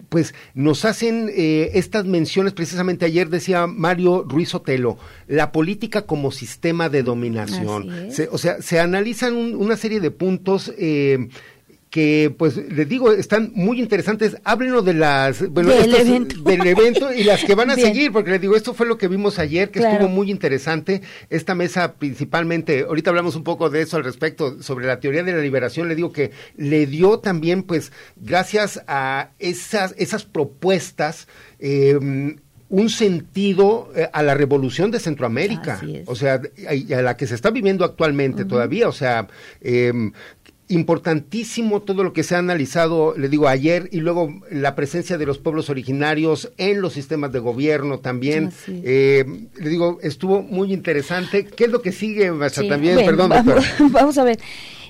[0.08, 6.30] Pues nos hacen eh, estas menciones, precisamente ayer decía Mario Ruiz Otelo, la política como
[6.30, 8.08] sistema de dominación.
[8.30, 10.72] o sea, se analizan una serie de puntos.
[10.78, 11.28] Eh,
[11.96, 14.36] que pues les digo están muy interesantes.
[14.44, 16.42] Háblenos de las bueno del, evento.
[16.42, 19.08] del evento y las que van a seguir porque les digo esto fue lo que
[19.08, 21.00] vimos ayer que estuvo muy interesante.
[21.30, 25.32] Esta mesa principalmente ahorita hablamos un poco de eso al respecto sobre la teoría de
[25.32, 25.88] la liberación.
[25.88, 31.28] Le digo que le dio también pues gracias a esas esas propuestas
[31.60, 32.36] eh,
[32.68, 37.50] un sentido eh, a la revolución de Centroamérica, o sea, a, la que se está
[37.50, 39.28] viviendo actualmente todavía, o sea,
[39.60, 39.92] eh,
[40.68, 45.26] importantísimo todo lo que se ha analizado, le digo, ayer y luego la presencia de
[45.26, 48.52] los pueblos originarios en los sistemas de gobierno también.
[48.68, 51.44] Eh, le digo, estuvo muy interesante.
[51.44, 52.32] ¿Qué es lo que sigue,
[52.68, 52.96] también?
[52.96, 54.38] Perdón, vamos, vamos a ver.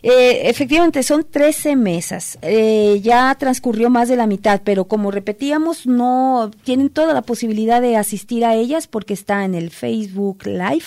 [0.03, 2.39] Eh, efectivamente, son 13 mesas.
[2.43, 7.81] Eh, ya transcurrió más de la mitad, pero como repetíamos, no tienen toda la posibilidad
[7.81, 10.85] de asistir a ellas porque está en el Facebook Live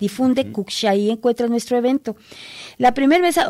[0.00, 2.16] difunde uh ahí encuentra nuestro evento.
[2.78, 3.48] La primera mesa,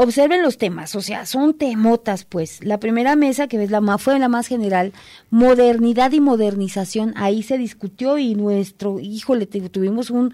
[0.00, 2.64] observen los temas, o sea, son temotas, pues.
[2.64, 4.92] La primera mesa, que es la más, fue la más general,
[5.30, 10.32] modernidad y modernización, ahí se discutió y nuestro, híjole, tuvimos un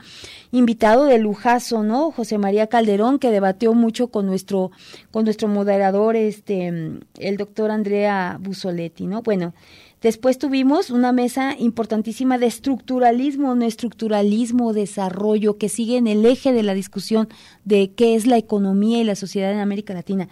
[0.53, 2.11] invitado de lujazo, ¿no?
[2.11, 4.71] José María Calderón, que debatió mucho con nuestro,
[5.11, 6.69] con nuestro moderador, este,
[7.19, 9.23] el doctor Andrea Busoletti, ¿no?
[9.23, 9.55] Bueno,
[10.05, 16.53] Después tuvimos una mesa importantísima de estructuralismo, no estructuralismo, desarrollo, que sigue en el eje
[16.53, 17.27] de la discusión
[17.65, 20.29] de qué es la economía y la sociedad en América Latina.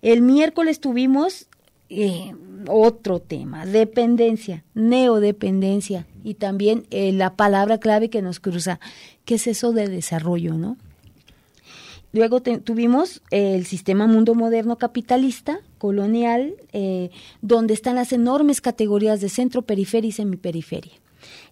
[0.00, 1.46] El miércoles tuvimos
[1.90, 2.34] eh,
[2.66, 8.80] otro tema, dependencia, neodependencia y también eh, la palabra clave que nos cruza,
[9.26, 10.78] ¿qué es eso de desarrollo, no?
[12.12, 17.10] Luego tuvimos el sistema mundo moderno capitalista, colonial, eh,
[17.40, 20.92] donde están las enormes categorías de centro, periferia y semiperiferia.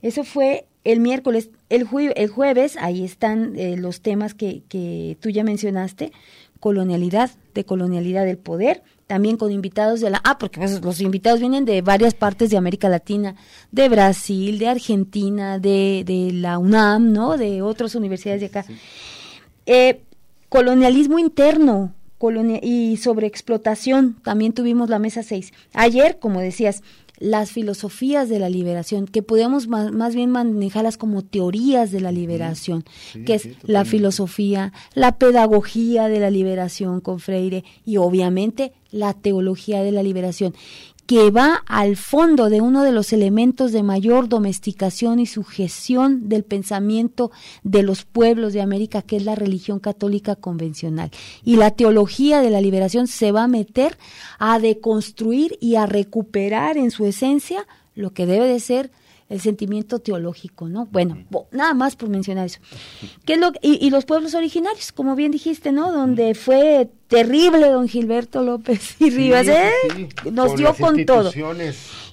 [0.03, 1.51] Eso fue el miércoles.
[1.71, 6.13] El, el jueves, ahí están eh, los temas que, que tú ya mencionaste,
[6.59, 10.21] colonialidad, de colonialidad del poder, también con invitados de la...
[10.25, 13.35] Ah, porque pues, los invitados vienen de varias partes de América Latina,
[13.73, 17.37] de Brasil, de Argentina, de, de la UNAM, ¿no?
[17.37, 18.65] De otras universidades de acá.
[19.67, 20.03] Eh,
[20.51, 21.95] colonialismo interno
[22.63, 25.53] y sobre explotación, también tuvimos la mesa 6.
[25.73, 26.83] Ayer, como decías,
[27.19, 32.85] las filosofías de la liberación, que podemos más, bien manejarlas como teorías de la liberación,
[33.25, 39.83] que es la filosofía, la pedagogía de la liberación con Freire y obviamente la teología
[39.83, 40.55] de la liberación
[41.11, 46.45] que va al fondo de uno de los elementos de mayor domesticación y sujeción del
[46.45, 47.33] pensamiento
[47.65, 51.11] de los pueblos de América, que es la religión católica convencional.
[51.43, 53.99] Y la teología de la liberación se va a meter
[54.39, 58.93] a deconstruir y a recuperar en su esencia lo que debe de ser
[59.31, 60.87] el sentimiento teológico, ¿no?
[60.91, 62.59] Bueno, nada más por mencionar eso.
[63.25, 65.93] ¿Qué es lo, y, los pueblos originarios, como bien dijiste, ¿no?
[65.93, 69.71] Donde fue terrible don Gilberto López y Rivas, ¿eh?
[70.33, 71.31] Nos dio con todo.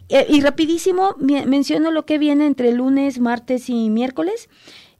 [0.09, 4.47] Eh, y rapidísimo, menciono lo que viene entre lunes, martes y miércoles.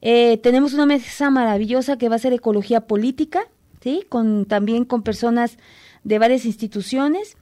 [0.02, 3.48] Eh, tenemos una mesa maravillosa que va a ser ecología política,
[3.82, 4.04] ¿sí?
[4.10, 5.60] Con, también con personas
[6.04, 7.38] de varias instituciones.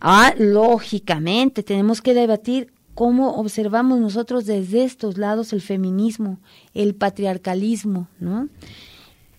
[0.00, 6.38] Ah, lógicamente, tenemos que debatir cómo observamos nosotros desde estos lados el feminismo,
[6.74, 8.48] el patriarcalismo, ¿no?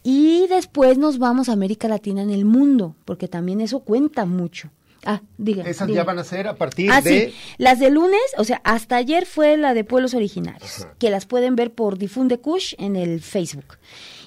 [0.03, 4.69] Y después nos vamos a América Latina en el mundo, porque también eso cuenta mucho.
[5.05, 5.63] Ah, diga.
[5.63, 7.29] Esas ya van a ser a partir ah, de.
[7.29, 7.35] Sí.
[7.57, 11.55] Las de lunes, o sea, hasta ayer fue la de pueblos originarios, que las pueden
[11.55, 13.77] ver por Difunde Kush en el Facebook.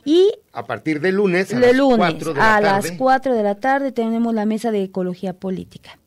[0.05, 3.43] Y a partir de lunes a, las, lunes, 4 de la a las 4 de
[3.43, 5.99] la tarde tenemos la mesa de ecología política.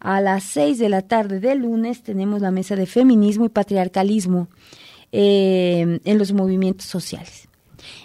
[0.00, 4.48] A las 6 de la tarde del lunes tenemos la mesa de feminismo y patriarcalismo
[5.12, 7.48] eh, en los movimientos sociales.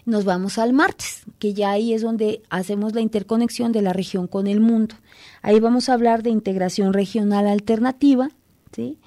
[0.06, 4.28] Nos vamos al martes, que ya ahí es donde hacemos la interconexión de la región
[4.28, 4.96] con el mundo.
[5.42, 8.30] Ahí vamos a hablar de integración regional alternativa,
[8.74, 9.00] ¿sí?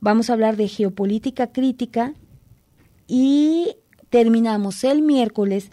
[0.00, 2.12] vamos a hablar de geopolítica crítica
[3.06, 3.76] y
[4.10, 5.70] terminamos el miércoles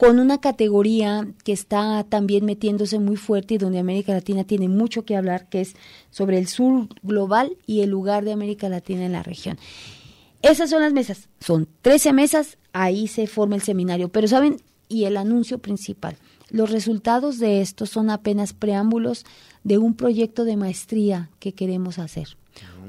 [0.00, 5.04] con una categoría que está también metiéndose muy fuerte y donde América Latina tiene mucho
[5.04, 5.74] que hablar, que es
[6.10, 9.58] sobre el sur global y el lugar de América Latina en la región.
[10.40, 14.56] Esas son las mesas, son 13 mesas, ahí se forma el seminario, pero saben,
[14.88, 16.16] y el anuncio principal,
[16.48, 19.26] los resultados de esto son apenas preámbulos
[19.64, 22.38] de un proyecto de maestría que queremos hacer,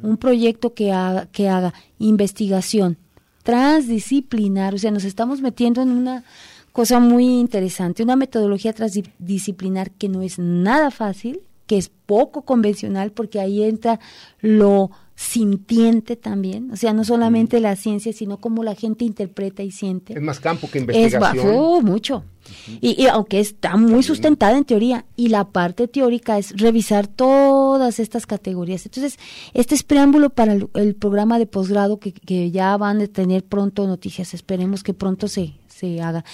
[0.01, 2.97] un proyecto que haga, que haga investigación
[3.43, 6.24] transdisciplinar, o sea, nos estamos metiendo en una
[6.72, 13.11] cosa muy interesante, una metodología transdisciplinar que no es nada fácil, que es poco convencional,
[13.11, 13.99] porque ahí entra
[14.41, 14.91] lo
[15.22, 20.13] sintiente también, o sea, no solamente la ciencia, sino cómo la gente interpreta y siente.
[20.13, 21.38] Es más campo que investigación.
[21.38, 22.24] Es bajo, mucho.
[22.82, 28.26] y, aunque está muy sustentada en teoría, y la parte teórica es revisar todas estas
[28.26, 28.86] categorías.
[28.88, 29.19] Entonces,
[29.53, 33.86] este es preámbulo para el, programa de posgrado que, que, ya van a tener pronto
[33.86, 34.34] noticias.
[34.34, 36.26] Esperemos que pronto se, se haga.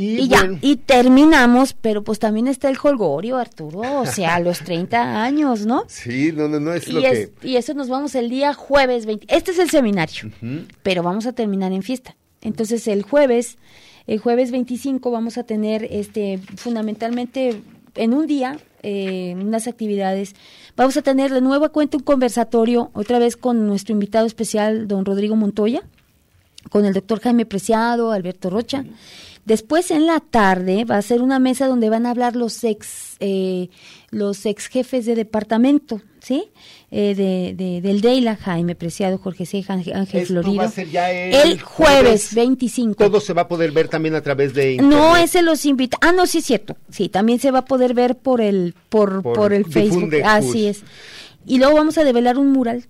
[0.00, 4.60] Y, ya, y terminamos, pero pues también está el holgorio, Arturo, o sea, a los
[4.60, 5.86] 30 años, ¿no?
[5.88, 7.32] Sí, no, no, no es lo que...
[7.42, 9.26] Y eso nos vamos el día jueves 20.
[9.28, 10.30] Este es el seminario,
[10.84, 12.14] pero vamos a terminar en fiesta.
[12.42, 13.58] Entonces el jueves,
[14.06, 17.60] el jueves 25 vamos a tener, este, fundamentalmente
[17.96, 20.36] en un día, eh, unas actividades,
[20.76, 24.86] vamos a tener de nuevo a cuenta un conversatorio, otra vez con nuestro invitado especial,
[24.86, 25.82] don Rodrigo Montoya,
[26.70, 28.84] con el doctor Jaime Preciado, Alberto Rocha.
[29.48, 33.16] Después en la tarde va a ser una mesa donde van a hablar los ex,
[33.18, 33.70] eh,
[34.10, 36.50] los ex jefes de departamento, ¿sí?
[36.90, 40.56] Eh, de, de, del DEILA, Jaime Preciado, Jorge Ceja, Ángel Florido.
[40.56, 43.02] va a ser ya el, el jueves 25.
[43.02, 45.24] Todo se va a poder ver también a través de No, internet.
[45.24, 45.96] ese los invita.
[46.02, 46.76] Ah, no, sí es cierto.
[46.90, 50.10] Sí, también se va a poder ver por el por Por por, el Facebook.
[50.26, 50.82] Así es.
[51.46, 52.84] Y luego vamos a develar un mural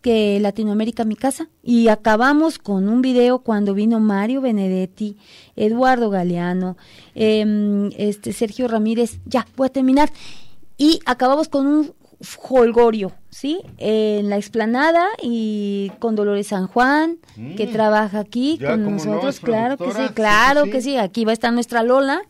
[0.00, 5.16] que Latinoamérica mi casa y acabamos con un video cuando vino Mario Benedetti,
[5.56, 6.76] Eduardo Galeano,
[7.14, 9.18] em, este Sergio Ramírez.
[9.26, 10.10] Ya, voy a terminar.
[10.78, 11.92] Y acabamos con un
[12.50, 13.60] holgorio, ¿sí?
[13.78, 17.18] En la explanada y con Dolores San Juan,
[17.56, 17.72] que Mm.
[17.72, 20.72] trabaja aquí Ya, con no, nosotros, claro que sí, claro sí, sí.
[20.72, 22.22] que sí, aquí va a estar nuestra Lola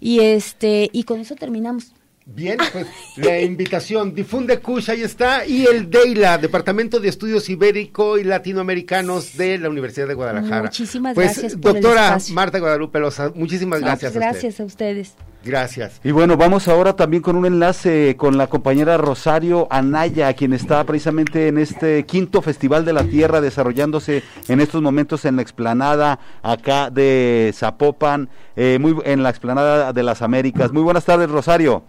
[0.00, 1.92] y este y con eso terminamos.
[2.26, 8.16] Bien, pues la invitación, difunde Kush, ahí está, y el DEILA, Departamento de Estudios Ibérico
[8.16, 10.62] y Latinoamericanos de la Universidad de Guadalajara.
[10.62, 12.16] Muchísimas pues, gracias por doctora.
[12.32, 14.12] Marta Guadalupe Loza, muchísimas No, gracias.
[14.12, 14.40] pues a usted.
[14.40, 15.14] gracias a ustedes.
[15.44, 16.00] Gracias.
[16.02, 20.82] Y bueno, vamos ahora también con un enlace con la compañera Rosario Anaya, quien está
[20.84, 26.18] precisamente en este quinto Festival de la Tierra desarrollándose en estos momentos en la explanada
[26.42, 30.72] acá de Zapopan, eh, muy, en la explanada de las Américas.
[30.72, 31.84] Muy buenas tardes, Rosario.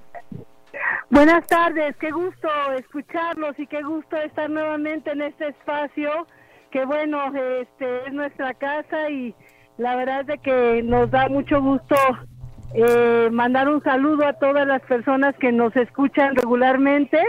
[1.12, 2.50] Buenas tardes, qué gusto
[2.80, 6.26] escucharlos y qué gusto estar nuevamente en este espacio,
[6.72, 7.32] que bueno,
[7.62, 9.36] este es nuestra casa y
[9.78, 11.96] la verdad es de que nos da mucho gusto
[12.74, 17.22] eh, mandar un saludo a todas las personas que nos escuchan regularmente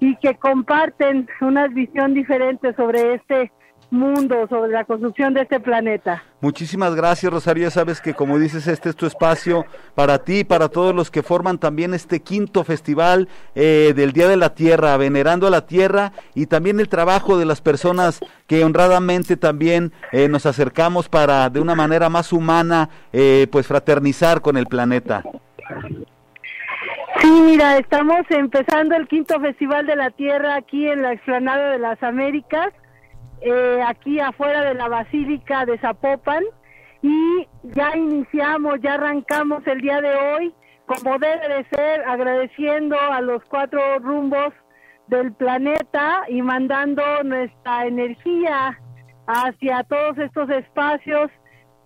[0.00, 3.52] y que comparten una visión diferente sobre este
[3.90, 6.22] mundo, sobre la construcción de este planeta.
[6.40, 7.64] Muchísimas gracias, Rosario.
[7.64, 9.64] Ya sabes que, como dices, este es tu espacio
[9.94, 14.28] para ti y para todos los que forman también este quinto festival eh, del Día
[14.28, 18.64] de la Tierra, venerando a la Tierra y también el trabajo de las personas que
[18.64, 24.56] honradamente también eh, nos acercamos para, de una manera más humana, eh, pues fraternizar con
[24.56, 25.22] el planeta.
[27.20, 31.78] Sí, mira, estamos empezando el quinto Festival de la Tierra aquí en la explanada de
[31.78, 32.72] las Américas,
[33.40, 36.44] eh, aquí afuera de la Basílica de Zapopan,
[37.02, 40.54] y ya iniciamos, ya arrancamos el día de hoy,
[40.86, 44.52] como debe de ser, agradeciendo a los cuatro rumbos
[45.06, 48.78] del planeta y mandando nuestra energía
[49.26, 51.30] hacia todos estos espacios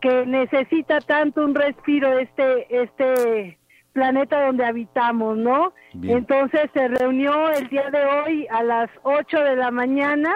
[0.00, 3.58] que necesita tanto un respiro este este
[3.94, 5.72] planeta donde habitamos, ¿no?
[5.94, 6.18] Bien.
[6.18, 10.34] Entonces se reunió el día de hoy a las 8 de la mañana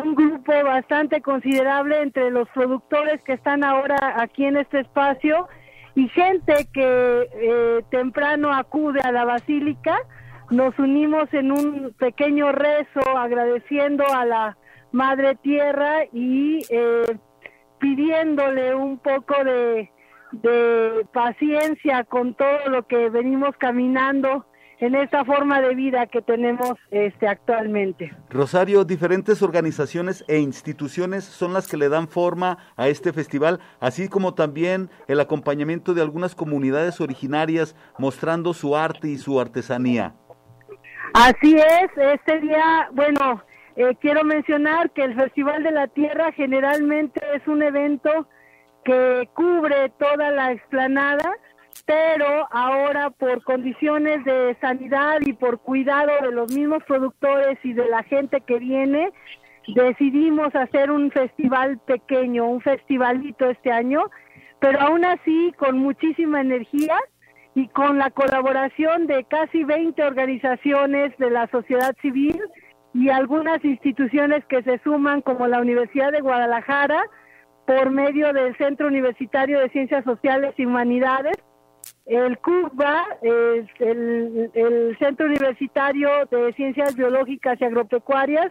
[0.00, 5.48] un grupo bastante considerable entre los productores que están ahora aquí en este espacio
[5.94, 9.98] y gente que eh, temprano acude a la basílica.
[10.50, 14.56] Nos unimos en un pequeño rezo agradeciendo a la
[14.92, 17.18] Madre Tierra y eh,
[17.78, 19.90] pidiéndole un poco de,
[20.32, 24.46] de paciencia con todo lo que venimos caminando
[24.82, 28.12] en esta forma de vida que tenemos este actualmente.
[28.28, 34.08] Rosario, diferentes organizaciones e instituciones son las que le dan forma a este festival, así
[34.08, 40.16] como también el acompañamiento de algunas comunidades originarias mostrando su arte y su artesanía.
[41.14, 43.40] Así es, este día, bueno,
[43.76, 48.26] eh, quiero mencionar que el Festival de la Tierra generalmente es un evento
[48.84, 51.30] que cubre toda la explanada,
[51.84, 57.88] pero ahora por condiciones de sanidad y por cuidado de los mismos productores y de
[57.88, 59.10] la gente que viene,
[59.74, 64.10] decidimos hacer un festival pequeño, un festivalito este año,
[64.60, 66.96] pero aún así con muchísima energía
[67.54, 72.40] y con la colaboración de casi 20 organizaciones de la sociedad civil
[72.94, 77.02] y algunas instituciones que se suman como la Universidad de Guadalajara
[77.66, 81.36] por medio del Centro Universitario de Ciencias Sociales y Humanidades,
[82.06, 88.50] el CUBA, el, el, el Centro Universitario de Ciencias Biológicas y Agropecuarias,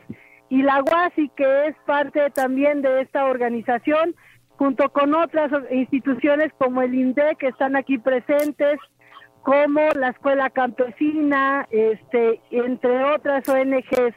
[0.49, 4.15] y la UASI, que es parte también de esta organización,
[4.57, 8.77] junto con otras instituciones como el INDE, que están aquí presentes,
[9.43, 14.15] como la Escuela Campesina, este, entre otras ONGs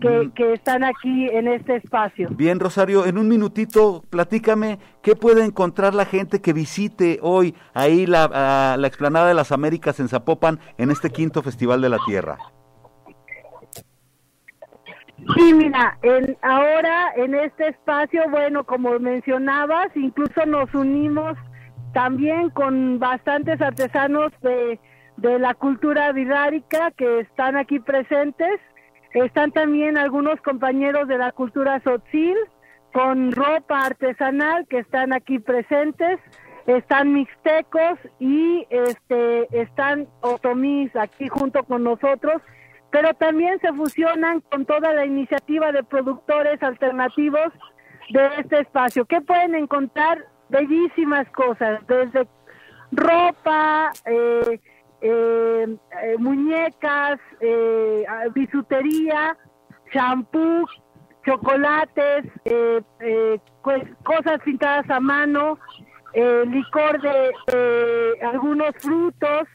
[0.00, 2.28] que, que están aquí en este espacio.
[2.30, 8.06] Bien, Rosario, en un minutito, platícame qué puede encontrar la gente que visite hoy ahí
[8.06, 11.98] la, a la explanada de las Américas en Zapopan en este quinto Festival de la
[12.06, 12.38] Tierra.
[15.36, 21.38] Sí, mira, en, ahora en este espacio, bueno, como mencionabas, incluso nos unimos
[21.94, 24.78] también con bastantes artesanos de
[25.16, 28.60] de la cultura virárica que están aquí presentes.
[29.14, 32.36] Están también algunos compañeros de la cultura sotzil
[32.92, 36.18] con ropa artesanal que están aquí presentes.
[36.66, 42.40] Están mixtecos y este están otomís aquí junto con nosotros,
[42.90, 47.52] pero también se fusionan con toda la iniciativa de productores alternativos
[48.10, 49.04] de este espacio.
[49.04, 50.24] ¿Qué pueden encontrar?
[50.48, 52.26] Bellísimas cosas, desde
[52.92, 54.60] ropa, eh,
[55.06, 55.66] eh,
[56.02, 59.36] eh, muñecas, eh, bisutería,
[59.92, 60.66] champú,
[61.26, 62.24] chocolates,
[63.62, 65.58] pues, cosas pintadas a mano,
[66.14, 69.46] licor de algunos frutos,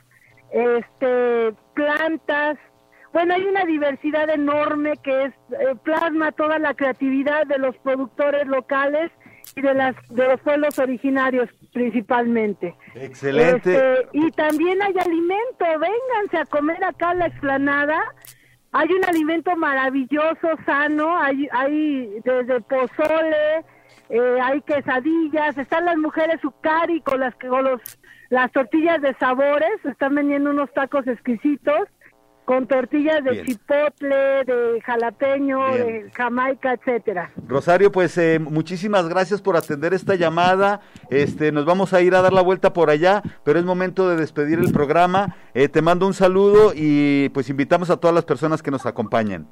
[0.52, 2.60] este, plantas.
[3.12, 5.34] Bueno, hay una diversidad enorme que es
[5.82, 9.12] plasma toda la creatividad de los productores locales
[9.56, 12.76] y de las de los pueblos originarios principalmente.
[12.96, 13.74] Excelente.
[13.74, 18.00] Este, y también hay alimento, vénganse a comer acá a la explanada.
[18.72, 23.66] Hay un alimento maravilloso, sano, hay, hay desde pozole,
[24.10, 27.82] eh, hay quesadillas, están las mujeres ucari con las con los
[28.30, 31.88] las tortillas de sabores, están vendiendo unos tacos exquisitos
[32.50, 37.30] con tortillas de chipotle, de jalapeño, de jamaica, etcétera.
[37.48, 40.82] Rosario, pues eh, muchísimas gracias por atender esta llamada.
[41.12, 44.16] Este, nos vamos a ir a dar la vuelta por allá, pero es momento de
[44.16, 45.36] despedir el programa.
[45.54, 49.48] Eh, te mando un saludo y pues invitamos a todas las personas que nos acompañen.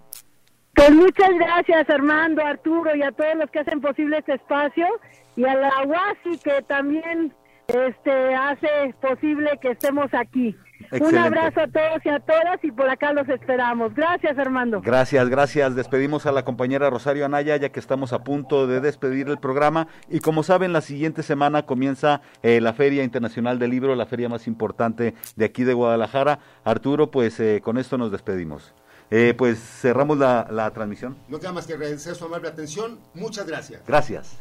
[0.74, 4.88] Pues muchas gracias Armando, Arturo y a todos los que hacen posible este espacio
[5.36, 7.32] y a la UASI que también
[7.68, 10.56] este hace posible que estemos aquí.
[10.92, 13.94] Un abrazo a todos y a todas y por acá los esperamos.
[13.94, 14.82] Gracias, Armando.
[14.82, 15.76] Gracias, gracias.
[15.76, 19.88] Despedimos a la compañera Rosario Anaya ya que estamos a punto de despedir el programa
[20.10, 24.30] y como saben, la siguiente semana comienza eh, la Feria Internacional del Libro, la feria
[24.30, 26.40] más importante de aquí de Guadalajara.
[26.64, 28.74] Arturo, pues eh, con esto nos despedimos.
[29.10, 31.18] Eh, pues cerramos la, la transmisión.
[31.28, 33.00] No queda más que agradecer su amable atención.
[33.14, 33.82] Muchas gracias.
[33.88, 34.38] Gracias.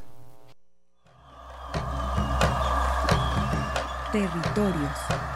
[4.12, 5.35] Territorios.